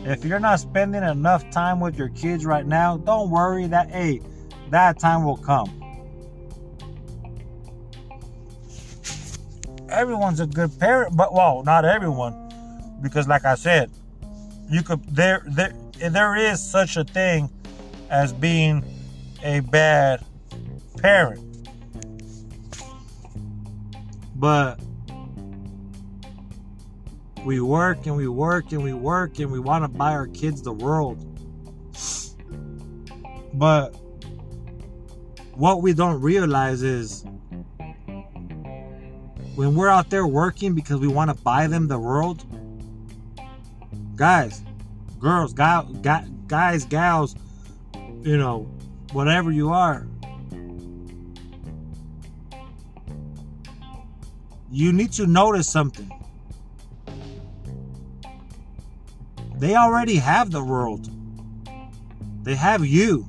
If 0.03 0.25
you're 0.25 0.41
not 0.41 0.59
spending 0.59 1.03
enough 1.03 1.49
time 1.49 1.79
with 1.79 1.97
your 1.97 2.09
kids 2.09 2.45
right 2.45 2.65
now, 2.65 2.97
don't 2.97 3.29
worry 3.29 3.67
that 3.67 3.89
hey, 3.89 4.19
that 4.69 4.99
time 4.99 5.23
will 5.23 5.38
come. 5.38 5.69
Everyone's 9.88 10.41
a 10.41 10.45
good 10.45 10.77
parent, 10.77 11.15
but 11.15 11.33
well, 11.33 11.63
not 11.63 11.86
everyone. 11.86 12.42
Because 13.03 13.27
like 13.27 13.45
I 13.45 13.55
said, 13.55 13.91
you 14.69 14.81
could 14.81 15.03
there 15.03 15.43
there 15.45 15.73
there 16.09 16.35
is 16.35 16.63
such 16.63 16.97
a 16.97 17.03
thing 17.03 17.49
as 18.09 18.33
being 18.33 18.83
a 19.43 19.59
bad 19.59 20.25
parent. 20.97 21.41
But 24.35 24.79
we 27.45 27.59
work 27.59 28.05
and 28.05 28.15
we 28.15 28.27
work 28.27 28.71
and 28.71 28.81
we 28.81 28.93
work 28.93 29.39
and 29.39 29.51
we 29.51 29.59
want 29.59 29.83
to 29.83 29.89
buy 29.89 30.13
our 30.13 30.27
kids 30.27 30.61
the 30.61 30.73
world. 30.73 31.19
But 33.53 33.89
what 35.53 35.81
we 35.81 35.93
don't 35.93 36.21
realize 36.21 36.81
is 36.81 37.25
when 39.55 39.75
we're 39.75 39.89
out 39.89 40.09
there 40.09 40.25
working 40.25 40.73
because 40.73 40.99
we 40.99 41.07
want 41.07 41.35
to 41.35 41.43
buy 41.43 41.67
them 41.67 41.87
the 41.87 41.99
world, 41.99 42.43
guys, 44.23 44.63
girls, 45.19 45.51
guy, 45.51 45.83
guy, 46.01 46.25
guys, 46.47 46.86
gals, 46.86 47.36
you 48.21 48.38
know, 48.38 48.59
whatever 49.12 49.51
you 49.51 49.69
are, 49.69 50.07
you 54.71 54.93
need 54.93 55.12
to 55.12 55.27
notice 55.27 55.67
something. 55.67 56.09
They 59.57 59.75
already 59.75 60.15
have 60.15 60.51
the 60.51 60.63
world. 60.63 61.09
They 62.43 62.55
have 62.55 62.86
you. 62.86 63.27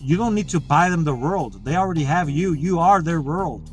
You 0.00 0.16
don't 0.16 0.34
need 0.34 0.48
to 0.48 0.60
buy 0.60 0.88
them 0.88 1.04
the 1.04 1.14
world. 1.14 1.62
They 1.66 1.76
already 1.76 2.04
have 2.04 2.30
you. 2.30 2.54
You 2.54 2.78
are 2.78 3.02
their 3.02 3.20
world. 3.20 3.70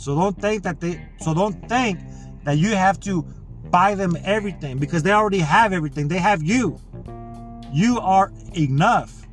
So 0.00 0.14
don't 0.14 0.40
think 0.40 0.62
that 0.62 0.80
they 0.80 0.98
so 1.20 1.34
don't 1.34 1.68
think 1.68 2.00
that 2.44 2.56
you 2.56 2.74
have 2.74 2.98
to 3.00 3.20
buy 3.70 3.94
them 3.94 4.16
everything 4.24 4.78
because 4.78 5.02
they 5.02 5.12
already 5.12 5.40
have 5.40 5.74
everything. 5.74 6.08
They 6.08 6.16
have 6.16 6.42
you. 6.42 6.80
You 7.70 8.00
are 8.00 8.32
enough. 8.54 9.26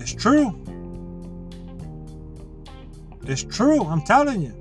It's 0.00 0.12
true. 0.12 0.60
It's 3.22 3.44
true. 3.44 3.84
I'm 3.84 4.02
telling 4.02 4.42
you. 4.42 4.60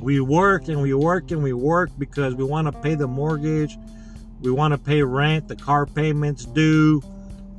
We 0.00 0.18
work 0.18 0.66
and 0.66 0.82
we 0.82 0.92
work 0.92 1.30
and 1.30 1.44
we 1.44 1.52
work 1.52 1.90
because 1.98 2.34
we 2.34 2.42
want 2.42 2.66
to 2.66 2.72
pay 2.80 2.96
the 2.96 3.06
mortgage, 3.06 3.78
we 4.40 4.50
want 4.50 4.72
to 4.72 4.78
pay 4.78 5.04
rent, 5.04 5.46
the 5.46 5.56
car 5.56 5.86
payments 5.86 6.44
due, 6.44 7.00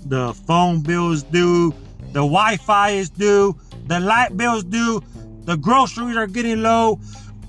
the 0.06 0.34
phone 0.34 0.82
bills 0.82 1.24
due, 1.24 1.72
the 2.12 2.22
Wi 2.22 2.58
Fi 2.58 2.92
is 2.92 3.10
due, 3.10 3.56
the 3.88 4.00
light 4.00 4.36
bills 4.36 4.64
due, 4.64 5.02
the 5.44 5.58
groceries 5.58 6.18
are 6.18 6.28
getting 6.28 6.62
low, 6.62 7.00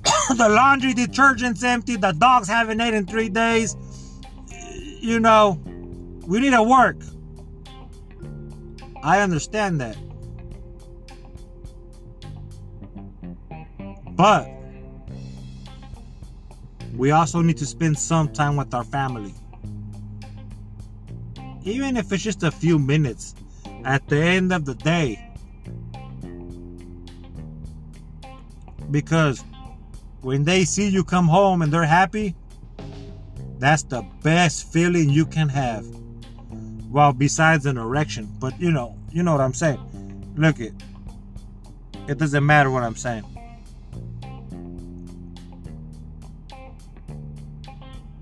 the 0.37 0.49
laundry 0.49 0.95
detergent's 0.95 1.63
empty, 1.63 1.97
the 1.97 2.13
dogs 2.13 2.49
haven't 2.49 2.81
ate 2.81 2.95
in 2.95 3.07
three 3.07 3.29
days. 3.29 3.77
You 5.01 5.21
know, 5.21 5.61
we 6.27 6.41
need 6.41 6.51
to 6.51 6.63
work. 6.63 6.97
I 9.03 9.21
understand 9.21 9.81
that. 9.81 9.97
But 14.11 14.51
we 16.95 17.11
also 17.11 17.41
need 17.41 17.57
to 17.57 17.67
spend 17.67 17.99
some 17.99 18.29
time 18.29 18.57
with 18.57 18.75
our 18.75 18.85
family. 18.85 19.33
Even 21.65 21.97
if 21.97 22.13
it's 22.13 22.23
just 22.23 22.43
a 22.43 22.51
few 22.51 22.79
minutes 22.79 23.35
at 23.85 24.07
the 24.09 24.19
end 24.19 24.53
of 24.53 24.65
the 24.65 24.75
day. 24.75 25.27
Because 28.91 29.45
when 30.23 30.45
they 30.45 30.65
see 30.65 30.89
you 30.89 31.05
come 31.05 31.29
home 31.29 31.63
and 31.63 31.73
they're 31.73 31.85
happy, 31.85 32.35
that's 33.59 33.83
the 33.83 34.03
best 34.23 34.73
feeling 34.73 35.11
you 35.11 35.27
can 35.27 35.49
have. 35.49 35.87
Well 36.91 37.13
besides 37.13 37.67
an 37.67 37.77
erection 37.77 38.29
but 38.41 38.59
you 38.61 38.73
know 38.73 38.97
you 39.13 39.23
know 39.23 39.33
what 39.33 39.41
i'm 39.41 39.55
saying. 39.55 39.79
Look 40.37 40.59
it 40.59 40.73
it 42.09 42.19
doesn't 42.19 42.45
matter 42.45 42.71
what 42.71 42.83
i'm 42.83 42.97
saying. 42.97 43.25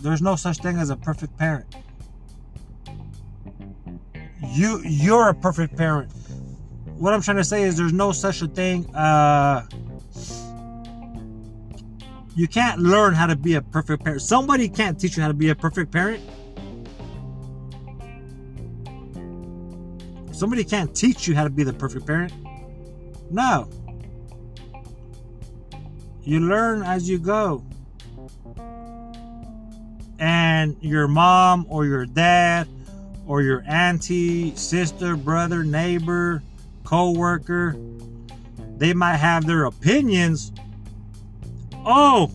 There's 0.00 0.20
no 0.20 0.36
such 0.36 0.58
thing 0.58 0.76
as 0.76 0.90
a 0.90 0.96
perfect 0.96 1.36
parent 1.38 1.74
you 4.42 4.80
you're 4.84 5.28
a 5.28 5.34
perfect 5.34 5.76
parent 5.76 6.10
what 6.98 7.12
i'm 7.12 7.20
trying 7.22 7.36
to 7.36 7.44
say 7.44 7.62
is 7.62 7.76
there's 7.76 7.92
no 7.92 8.12
such 8.12 8.42
a 8.42 8.48
thing 8.48 8.94
uh 8.94 9.66
you 12.36 12.46
can't 12.46 12.80
learn 12.80 13.14
how 13.14 13.26
to 13.26 13.34
be 13.34 13.54
a 13.54 13.62
perfect 13.62 14.04
parent 14.04 14.22
somebody 14.22 14.68
can't 14.68 14.98
teach 14.98 15.16
you 15.16 15.22
how 15.22 15.28
to 15.28 15.34
be 15.34 15.48
a 15.48 15.54
perfect 15.54 15.90
parent 15.90 16.22
Somebody 20.38 20.62
can't 20.62 20.94
teach 20.94 21.26
you 21.26 21.34
how 21.34 21.42
to 21.42 21.50
be 21.50 21.64
the 21.64 21.72
perfect 21.72 22.06
parent. 22.06 22.32
No. 23.28 23.68
You 26.22 26.38
learn 26.38 26.84
as 26.84 27.10
you 27.10 27.18
go. 27.18 27.64
And 30.20 30.76
your 30.80 31.08
mom 31.08 31.66
or 31.68 31.86
your 31.86 32.06
dad 32.06 32.68
or 33.28 33.42
your 33.42 33.62
auntie, 33.68 34.56
sister, 34.56 35.14
brother, 35.14 35.62
neighbor, 35.62 36.42
co-worker, 36.82 37.76
they 38.78 38.94
might 38.94 39.18
have 39.18 39.46
their 39.46 39.66
opinions. 39.66 40.50
Oh, 41.84 42.32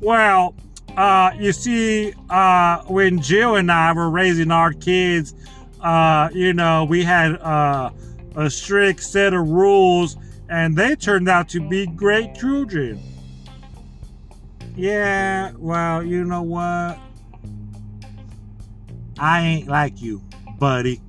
well, 0.00 0.54
uh, 0.96 1.32
you 1.38 1.52
see, 1.52 2.14
uh, 2.30 2.82
when 2.84 3.20
Jill 3.20 3.56
and 3.56 3.70
I 3.70 3.92
were 3.92 4.08
raising 4.08 4.50
our 4.50 4.72
kids, 4.72 5.34
uh, 5.82 6.30
you 6.32 6.54
know, 6.54 6.84
we 6.84 7.04
had 7.04 7.36
uh, 7.42 7.90
a 8.36 8.48
strict 8.48 9.02
set 9.02 9.34
of 9.34 9.46
rules 9.48 10.16
and 10.48 10.74
they 10.74 10.96
turned 10.96 11.28
out 11.28 11.48
to 11.50 11.68
be 11.68 11.86
great 11.86 12.34
children. 12.34 13.00
Yeah, 14.74 15.52
well, 15.58 16.02
you 16.02 16.24
know 16.24 16.42
what? 16.42 16.98
I 19.18 19.40
ain't 19.40 19.68
like 19.68 20.00
you, 20.00 20.22
buddy. 20.58 21.00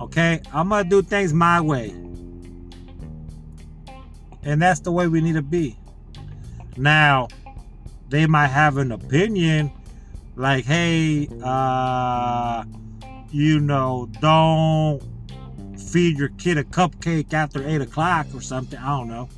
Okay? 0.00 0.40
I'm 0.52 0.68
gonna 0.68 0.88
do 0.88 1.02
things 1.02 1.32
my 1.32 1.60
way. 1.60 1.90
And 4.42 4.60
that's 4.60 4.80
the 4.80 4.92
way 4.92 5.06
we 5.06 5.20
need 5.20 5.34
to 5.34 5.42
be. 5.42 5.76
Now, 6.76 7.28
they 8.08 8.26
might 8.26 8.48
have 8.48 8.78
an 8.78 8.92
opinion 8.92 9.70
like, 10.36 10.64
hey, 10.64 11.28
uh, 11.42 12.64
you 13.30 13.60
know, 13.60 14.08
don't 14.20 15.02
feed 15.78 16.18
your 16.18 16.30
kid 16.30 16.56
a 16.56 16.64
cupcake 16.64 17.32
after 17.34 17.66
8 17.66 17.82
o'clock 17.82 18.26
or 18.34 18.40
something. 18.40 18.78
I 18.78 18.88
don't 18.88 19.08
know. 19.08 19.28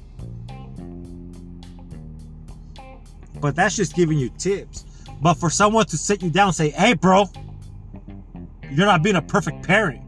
But 3.40 3.57
that's 3.57 3.75
just 3.75 3.94
giving 3.96 4.18
you 4.18 4.31
tips. 4.31 4.85
But 5.20 5.35
for 5.35 5.51
someone 5.51 5.87
to 5.87 5.96
sit 5.96 6.22
you 6.22 6.31
down 6.31 6.48
and 6.48 6.57
say, 6.57 6.70
hey, 6.70 6.94
bro, 6.94 7.27
you're 8.76 8.87
not 8.87 9.02
being 9.02 9.16
a 9.16 9.22
perfect 9.22 9.66
parent. 9.66 10.02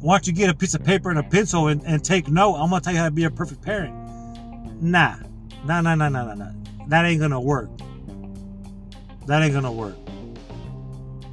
Why 0.00 0.16
don't 0.16 0.26
you 0.26 0.32
get 0.32 0.50
a 0.50 0.54
piece 0.54 0.74
of 0.74 0.84
paper 0.84 1.10
and 1.10 1.18
a 1.18 1.22
pencil 1.22 1.68
and, 1.68 1.82
and 1.84 2.04
take 2.04 2.28
note? 2.28 2.54
I'm 2.54 2.70
gonna 2.70 2.80
tell 2.80 2.92
you 2.92 2.98
how 2.98 3.06
to 3.06 3.10
be 3.10 3.24
a 3.24 3.30
perfect 3.30 3.62
parent. 3.62 3.94
Nah. 4.82 5.16
Nah, 5.64 5.80
nah, 5.80 5.94
nah, 5.94 6.08
nah, 6.08 6.24
nah, 6.24 6.34
nah. 6.34 6.52
That 6.88 7.06
ain't 7.06 7.20
gonna 7.20 7.40
work. 7.40 7.70
That 9.26 9.42
ain't 9.42 9.54
gonna 9.54 9.72
work. 9.72 9.96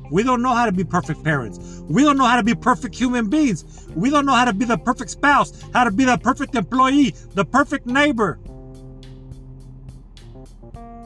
We 0.09 0.23
don't 0.23 0.41
know 0.41 0.53
how 0.53 0.65
to 0.65 0.71
be 0.71 0.83
perfect 0.83 1.23
parents. 1.23 1.81
We 1.87 2.03
don't 2.03 2.17
know 2.17 2.25
how 2.25 2.37
to 2.37 2.43
be 2.43 2.55
perfect 2.55 2.95
human 2.95 3.29
beings. 3.29 3.87
We 3.95 4.09
don't 4.09 4.25
know 4.25 4.33
how 4.33 4.45
to 4.45 4.53
be 4.53 4.65
the 4.65 4.77
perfect 4.77 5.09
spouse, 5.11 5.53
how 5.73 5.83
to 5.83 5.91
be 5.91 6.05
the 6.05 6.17
perfect 6.17 6.55
employee, 6.55 7.15
the 7.33 7.45
perfect 7.45 7.85
neighbor. 7.85 8.39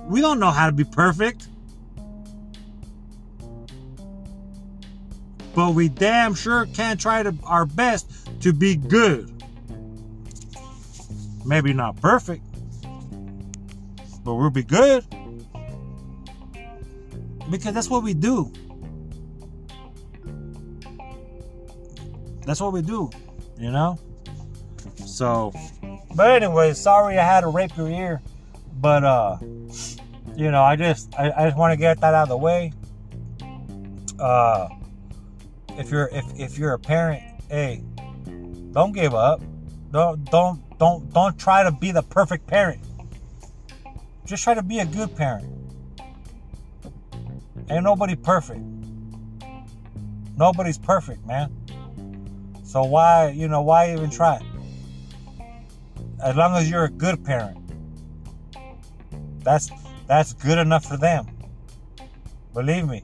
We 0.08 0.22
don't 0.22 0.40
know 0.40 0.52
how 0.52 0.68
to 0.68 0.72
be 0.72 0.84
perfect. 0.84 1.48
But 5.56 5.74
we 5.74 5.88
damn 5.88 6.36
sure 6.36 6.66
can 6.68 6.98
try 6.98 7.24
to 7.24 7.34
our 7.44 7.66
best 7.66 8.12
to 8.42 8.52
be 8.52 8.76
good. 8.76 9.32
Maybe 11.46 11.74
not 11.74 12.00
perfect, 12.02 12.44
but 14.24 14.36
we'll 14.36 14.50
be 14.50 14.64
good. 14.64 15.06
Because 17.50 17.74
that's 17.74 17.90
what 17.90 18.04
we 18.04 18.14
do. 18.14 18.52
That's 22.46 22.60
what 22.60 22.74
we 22.74 22.82
do, 22.82 23.10
you 23.58 23.72
know? 23.72 24.00
So, 25.06 25.54
but 26.16 26.42
anyway, 26.42 26.74
sorry 26.74 27.18
I 27.18 27.24
had 27.24 27.42
to 27.42 27.48
rape 27.48 27.76
your 27.78 27.88
ear. 27.88 28.22
But, 28.82 29.04
uh, 29.04 29.38
you 30.36 30.52
know, 30.52 30.62
I 30.62 30.76
just, 30.76 31.14
I, 31.18 31.32
I 31.32 31.46
just 31.46 31.58
want 31.58 31.72
to 31.72 31.78
get 31.78 32.02
that 32.02 32.14
out 32.14 32.24
of 32.24 32.30
the 32.30 32.38
way. 32.38 32.74
Uh, 34.20 34.68
if 35.78 35.92
you're, 35.92 36.10
if, 36.12 36.26
if 36.40 36.58
you're 36.58 36.74
a 36.74 36.80
parent, 36.80 37.24
hey, 37.50 37.84
don't 38.72 38.92
give 38.92 39.14
up. 39.14 39.42
Don't, 39.92 40.26
don't, 40.26 40.78
don't, 40.78 41.14
don't 41.14 41.40
try 41.40 41.64
to 41.64 41.72
be 41.72 41.92
the 41.92 42.04
perfect 42.04 42.48
parent. 42.48 42.82
Just 44.26 44.44
try 44.44 44.54
to 44.54 44.64
be 44.64 44.80
a 44.80 44.86
good 44.86 45.16
parent. 45.16 45.48
Ain't 47.70 47.84
nobody 47.84 48.16
perfect. 48.16 48.62
Nobody's 50.38 50.78
perfect, 50.78 51.26
man. 51.26 51.52
So 52.64 52.84
why, 52.84 53.30
you 53.30 53.48
know, 53.48 53.62
why 53.62 53.94
even 53.94 54.10
try? 54.10 54.40
As 56.22 56.36
long 56.36 56.56
as 56.56 56.70
you're 56.70 56.86
a 56.86 56.90
good 56.90 57.24
parent. 57.24 57.58
That's 59.44 59.70
that's 60.08 60.34
good 60.34 60.58
enough 60.58 60.86
for 60.86 60.98
them. 60.98 61.28
Believe 62.54 62.88
me. 62.88 63.04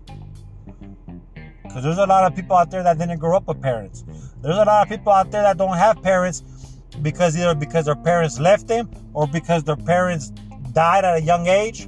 Because 1.72 1.86
there's 1.86 2.00
a 2.00 2.06
lot 2.06 2.30
of 2.30 2.36
people 2.36 2.58
out 2.58 2.70
there 2.70 2.84
that 2.84 2.98
didn't 2.98 3.20
grow 3.20 3.38
up 3.38 3.48
with 3.48 3.62
parents. 3.62 4.04
There's 4.42 4.58
a 4.58 4.66
lot 4.66 4.82
of 4.84 4.90
people 4.90 5.14
out 5.14 5.32
there 5.32 5.42
that 5.44 5.58
don't 5.58 5.78
have 5.78 6.04
parents 6.04 6.44
because 7.02 7.38
either 7.38 7.56
because 7.56 7.86
their 7.86 7.96
parents 7.96 8.42
left 8.42 8.68
them 8.68 8.90
or 9.14 9.26
because 9.26 9.64
their 9.64 9.78
parents 9.78 10.32
died 10.74 11.06
at 11.06 11.20
a 11.20 11.22
young 11.22 11.48
age. 11.48 11.84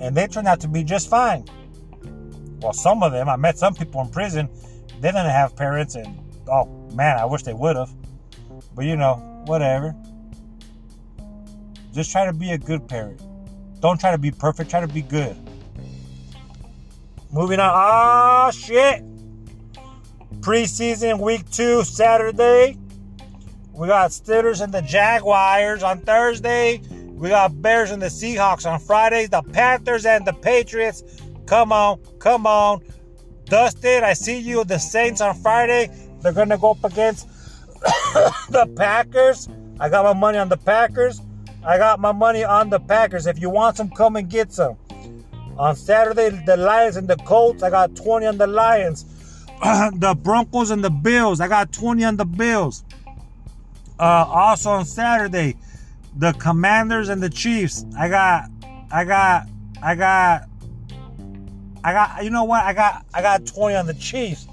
And 0.00 0.16
they 0.16 0.26
turned 0.26 0.48
out 0.48 0.58
to 0.62 0.68
be 0.68 0.82
just 0.82 1.08
fine. 1.08 1.44
Well, 2.60 2.72
some 2.72 3.04
of 3.04 3.12
them, 3.12 3.28
I 3.28 3.36
met 3.36 3.58
some 3.58 3.76
people 3.76 4.00
in 4.00 4.08
prison, 4.08 4.48
they 5.00 5.12
didn't 5.12 5.26
have 5.26 5.54
parents, 5.54 5.94
and 5.94 6.18
oh 6.48 6.66
man, 6.92 7.20
I 7.20 7.24
wish 7.24 7.44
they 7.44 7.54
would 7.54 7.76
have. 7.76 7.94
But 8.74 8.84
you 8.86 8.96
know, 8.96 9.14
whatever. 9.46 9.94
Just 11.92 12.10
try 12.10 12.24
to 12.26 12.32
be 12.32 12.50
a 12.50 12.58
good 12.58 12.88
parent. 12.88 13.22
Don't 13.82 13.98
try 13.98 14.12
to 14.12 14.18
be 14.18 14.30
perfect, 14.30 14.70
try 14.70 14.80
to 14.80 14.86
be 14.86 15.02
good. 15.02 15.36
Moving 17.32 17.58
on. 17.58 17.70
Ah, 17.72 18.50
shit. 18.52 19.02
Preseason 20.40 21.18
week 21.18 21.50
two, 21.50 21.82
Saturday. 21.82 22.78
We 23.72 23.88
got 23.88 24.10
Steelers 24.10 24.60
and 24.60 24.72
the 24.72 24.82
Jaguars 24.82 25.82
on 25.82 25.98
Thursday. 26.00 26.80
We 26.90 27.30
got 27.30 27.60
Bears 27.60 27.90
and 27.90 28.00
the 28.00 28.06
Seahawks 28.06 28.70
on 28.70 28.78
Friday. 28.78 29.26
The 29.26 29.42
Panthers 29.42 30.06
and 30.06 30.24
the 30.24 30.32
Patriots. 30.32 31.02
Come 31.46 31.72
on, 31.72 31.98
come 32.20 32.46
on. 32.46 32.82
Dustin, 33.46 34.04
I 34.04 34.12
see 34.12 34.38
you. 34.38 34.62
The 34.62 34.78
Saints 34.78 35.20
on 35.20 35.34
Friday. 35.34 35.90
They're 36.20 36.32
going 36.32 36.50
to 36.50 36.58
go 36.58 36.70
up 36.70 36.84
against 36.84 37.26
the 38.48 38.72
Packers. 38.76 39.48
I 39.80 39.88
got 39.88 40.04
my 40.04 40.12
money 40.12 40.38
on 40.38 40.48
the 40.48 40.56
Packers. 40.56 41.20
I 41.64 41.78
got 41.78 42.00
my 42.00 42.12
money 42.12 42.42
on 42.42 42.70
the 42.70 42.80
Packers. 42.80 43.26
If 43.26 43.40
you 43.40 43.48
want 43.48 43.76
some, 43.76 43.90
come 43.90 44.16
and 44.16 44.28
get 44.28 44.52
some. 44.52 44.76
On 45.56 45.76
Saturday, 45.76 46.30
the 46.44 46.56
Lions 46.56 46.96
and 46.96 47.06
the 47.06 47.16
Colts. 47.16 47.62
I 47.62 47.70
got 47.70 47.94
20 47.94 48.26
on 48.26 48.38
the 48.38 48.46
Lions. 48.46 49.04
the 49.94 50.16
Broncos 50.20 50.70
and 50.70 50.82
the 50.82 50.90
Bills. 50.90 51.40
I 51.40 51.48
got 51.48 51.72
20 51.72 52.04
on 52.04 52.16
the 52.16 52.24
Bills. 52.24 52.84
Uh, 53.98 54.24
also 54.28 54.70
on 54.70 54.84
Saturday, 54.84 55.56
the 56.16 56.32
Commanders 56.32 57.08
and 57.08 57.22
the 57.22 57.30
Chiefs. 57.30 57.84
I 57.96 58.08
got, 58.08 58.50
I 58.90 59.04
got, 59.04 59.46
I 59.80 59.94
got, 59.94 60.48
I 61.84 61.92
got. 61.92 62.24
You 62.24 62.30
know 62.30 62.44
what? 62.44 62.64
I 62.64 62.72
got, 62.72 63.06
I 63.14 63.22
got 63.22 63.46
20 63.46 63.76
on 63.76 63.86
the 63.86 63.94
Chiefs. 63.94 64.48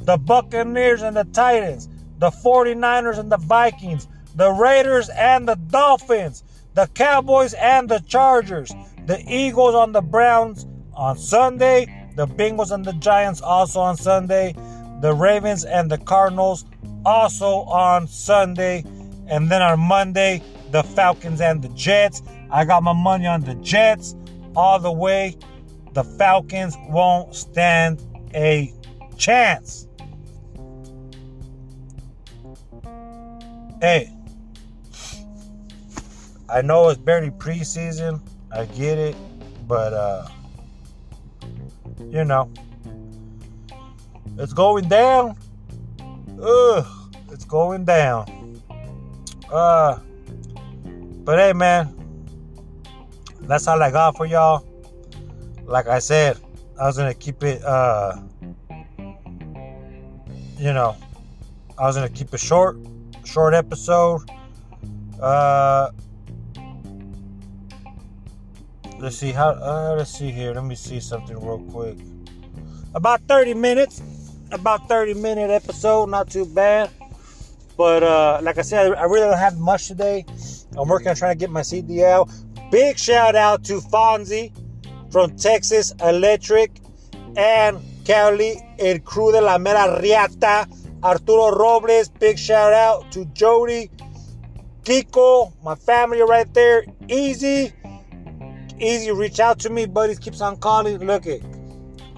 The 0.00 0.16
Buccaneers 0.16 1.02
and 1.02 1.16
the 1.16 1.24
Titans 1.24 1.88
the 2.22 2.30
49ers 2.30 3.18
and 3.18 3.32
the 3.32 3.36
Vikings, 3.36 4.06
the 4.34 4.50
Raiders 4.50 5.08
and 5.10 5.46
the 5.46 5.54
Dolphins, 5.54 6.42
the 6.74 6.86
Cowboys 6.94 7.54
and 7.54 7.88
the 7.88 8.00
Chargers, 8.00 8.72
the 9.06 9.22
Eagles 9.26 9.74
on 9.74 9.92
the 9.92 10.00
Browns 10.00 10.66
on 10.94 11.18
Sunday, 11.18 12.10
the 12.16 12.26
Bengals 12.26 12.72
and 12.72 12.84
the 12.84 12.92
Giants 12.94 13.40
also 13.40 13.80
on 13.80 13.96
Sunday, 13.96 14.54
the 15.00 15.12
Ravens 15.12 15.64
and 15.64 15.90
the 15.90 15.98
Cardinals 15.98 16.64
also 17.04 17.62
on 17.62 18.06
Sunday, 18.06 18.84
and 19.28 19.50
then 19.50 19.62
on 19.62 19.80
Monday, 19.80 20.42
the 20.70 20.82
Falcons 20.82 21.40
and 21.40 21.62
the 21.62 21.68
Jets. 21.70 22.22
I 22.50 22.64
got 22.64 22.82
my 22.82 22.92
money 22.92 23.26
on 23.26 23.42
the 23.42 23.54
Jets 23.56 24.14
all 24.54 24.78
the 24.78 24.92
way. 24.92 25.36
The 25.92 26.04
Falcons 26.04 26.76
won't 26.88 27.34
stand 27.34 28.02
a 28.34 28.72
chance. 29.16 29.86
Hey, 33.80 34.10
I 36.52 36.60
know 36.60 36.90
it's 36.90 37.00
barely 37.00 37.30
preseason. 37.30 38.20
I 38.52 38.66
get 38.66 38.98
it, 38.98 39.16
but 39.66 39.94
uh, 39.94 40.28
you 42.10 42.26
know, 42.26 42.52
it's 44.36 44.52
going 44.52 44.86
down. 44.86 45.38
Ugh, 46.42 46.86
it's 47.30 47.46
going 47.46 47.86
down. 47.86 48.60
Uh, 49.50 49.98
but 51.24 51.38
hey, 51.38 51.54
man, 51.54 51.96
that's 53.42 53.66
all 53.66 53.82
I 53.82 53.90
got 53.90 54.18
for 54.18 54.26
y'all. 54.26 54.66
Like 55.64 55.86
I 55.86 56.00
said, 56.00 56.38
I 56.78 56.84
was 56.84 56.98
gonna 56.98 57.14
keep 57.14 57.42
it. 57.42 57.64
Uh, 57.64 58.20
you 60.58 60.74
know, 60.74 60.96
I 61.78 61.86
was 61.86 61.96
gonna 61.96 62.10
keep 62.10 62.34
it 62.34 62.40
short 62.40 62.76
short 63.24 63.54
episode. 63.54 64.20
Uh, 65.18 65.90
let's 69.02 69.16
see 69.16 69.32
how. 69.32 69.50
Uh, 69.50 69.94
let's 69.98 70.16
see 70.16 70.30
here. 70.30 70.54
Let 70.54 70.64
me 70.64 70.76
see 70.76 71.00
something 71.00 71.36
real 71.36 71.58
quick. 71.70 71.98
About 72.94 73.20
30 73.22 73.54
minutes. 73.54 74.00
About 74.52 74.88
30 74.88 75.14
minute 75.14 75.50
episode. 75.50 76.08
Not 76.08 76.30
too 76.30 76.46
bad. 76.46 76.90
But 77.76 78.02
uh, 78.02 78.40
like 78.42 78.58
I 78.58 78.62
said, 78.62 78.94
I 78.94 79.04
really 79.04 79.26
don't 79.26 79.38
have 79.38 79.58
much 79.58 79.88
today. 79.88 80.24
I'm 80.76 80.88
working 80.88 81.08
on 81.08 81.16
trying 81.16 81.34
to 81.34 81.38
get 81.38 81.50
my 81.50 81.62
CDL. 81.62 82.30
Big 82.70 82.96
shout 82.98 83.34
out 83.34 83.64
to 83.64 83.80
Fonzie 83.80 84.52
from 85.10 85.36
Texas 85.36 85.92
Electric 86.00 86.80
and 87.36 87.78
Cali, 88.04 88.56
El 88.78 89.00
Crew 89.00 89.32
de 89.32 89.40
la 89.40 89.58
Mera 89.58 90.00
Riata, 90.00 90.66
Arturo 91.02 91.50
Robles, 91.50 92.08
big 92.08 92.38
shout 92.38 92.72
out 92.72 93.10
to 93.12 93.24
Jody, 93.26 93.90
Kiko, 94.84 95.52
my 95.62 95.74
family 95.74 96.22
right 96.22 96.52
there, 96.54 96.84
Easy. 97.08 97.72
Easy, 98.78 99.10
reach 99.10 99.40
out 99.40 99.58
to 99.60 99.70
me, 99.70 99.86
buddies. 99.86 100.18
Keeps 100.18 100.40
on 100.40 100.56
calling. 100.56 100.98
Look 100.98 101.26
it. 101.26 101.42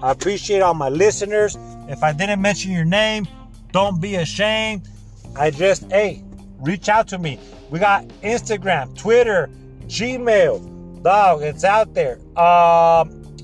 I 0.01 0.11
appreciate 0.11 0.61
all 0.61 0.73
my 0.73 0.89
listeners. 0.89 1.57
If 1.87 2.03
I 2.03 2.11
didn't 2.11 2.41
mention 2.41 2.71
your 2.71 2.85
name, 2.85 3.27
don't 3.71 4.01
be 4.01 4.15
ashamed. 4.15 4.87
I 5.35 5.51
just, 5.51 5.89
hey, 5.91 6.23
reach 6.59 6.89
out 6.89 7.07
to 7.09 7.17
me. 7.17 7.39
We 7.69 7.79
got 7.79 8.07
Instagram, 8.23 8.95
Twitter, 8.97 9.49
Gmail. 9.87 11.03
Dog, 11.03 11.43
it's 11.43 11.63
out 11.63 11.93
there. 11.93 12.19
Um, 12.37 13.35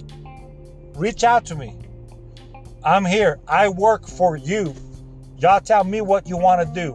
reach 0.96 1.24
out 1.24 1.46
to 1.46 1.56
me. 1.56 1.76
I'm 2.84 3.06
here. 3.06 3.40
I 3.48 3.70
work 3.70 4.08
for 4.08 4.36
you. 4.36 4.74
Y'all 5.38 5.60
tell 5.60 5.84
me 5.84 6.02
what 6.02 6.28
you 6.28 6.38
want 6.38 6.68
to 6.68 6.74
do, 6.74 6.94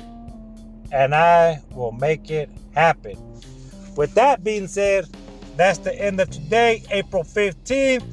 and 0.93 1.15
I 1.15 1.61
will 1.73 1.93
make 1.93 2.31
it 2.31 2.49
happen. 2.75 3.17
With 3.97 4.15
that 4.15 4.45
being 4.45 4.67
said, 4.69 5.07
that's 5.57 5.79
the 5.79 5.95
end 5.95 6.21
of 6.21 6.31
today, 6.31 6.83
April 6.91 7.25
15th. 7.25 8.05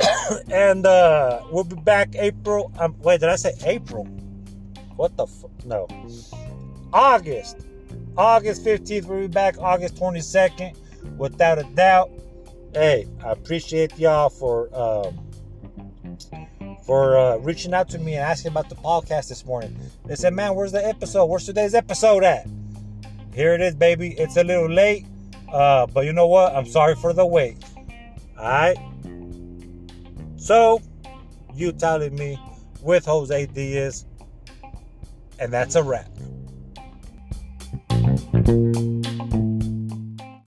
and 0.52 0.86
uh, 0.86 1.40
we'll 1.50 1.64
be 1.64 1.76
back 1.76 2.14
April. 2.14 2.72
Um, 2.78 2.94
wait, 3.00 3.20
did 3.20 3.28
I 3.28 3.36
say 3.36 3.54
April? 3.64 4.04
What 4.96 5.16
the 5.16 5.26
fuck? 5.26 5.50
No. 5.64 5.86
August. 6.92 7.66
August 8.16 8.64
15th, 8.64 9.06
we'll 9.06 9.20
be 9.20 9.26
back 9.28 9.56
August 9.58 9.96
22nd, 9.96 10.76
without 11.16 11.58
a 11.58 11.64
doubt. 11.74 12.10
Hey, 12.74 13.06
I 13.24 13.30
appreciate 13.30 13.98
y'all 13.98 14.28
for 14.28 14.68
um, 14.76 15.18
for 16.86 17.16
uh, 17.16 17.36
reaching 17.38 17.74
out 17.74 17.88
to 17.90 17.98
me 17.98 18.14
and 18.14 18.22
asking 18.22 18.52
about 18.52 18.68
the 18.68 18.76
podcast 18.76 19.28
this 19.28 19.44
morning. 19.44 19.76
They 20.06 20.14
said, 20.14 20.34
"Man, 20.34 20.54
where's 20.54 20.72
the 20.72 20.86
episode? 20.86 21.26
Where's 21.26 21.46
today's 21.46 21.74
episode 21.74 22.22
at?" 22.22 22.46
Here 23.34 23.54
it 23.54 23.60
is, 23.60 23.74
baby. 23.74 24.10
It's 24.18 24.36
a 24.36 24.44
little 24.44 24.68
late, 24.70 25.06
uh, 25.52 25.86
but 25.86 26.04
you 26.04 26.12
know 26.12 26.26
what? 26.26 26.54
I'm 26.54 26.66
sorry 26.66 26.94
for 26.94 27.12
the 27.12 27.26
wait. 27.26 27.56
All 28.38 28.44
right. 28.44 28.76
So, 30.36 30.80
you 31.54 31.72
telling 31.72 32.14
me 32.14 32.38
with 32.82 33.04
Jose 33.04 33.46
Diaz, 33.46 34.06
and 35.38 35.52
that's 35.52 35.74
a 35.74 35.82
wrap. 35.82 36.08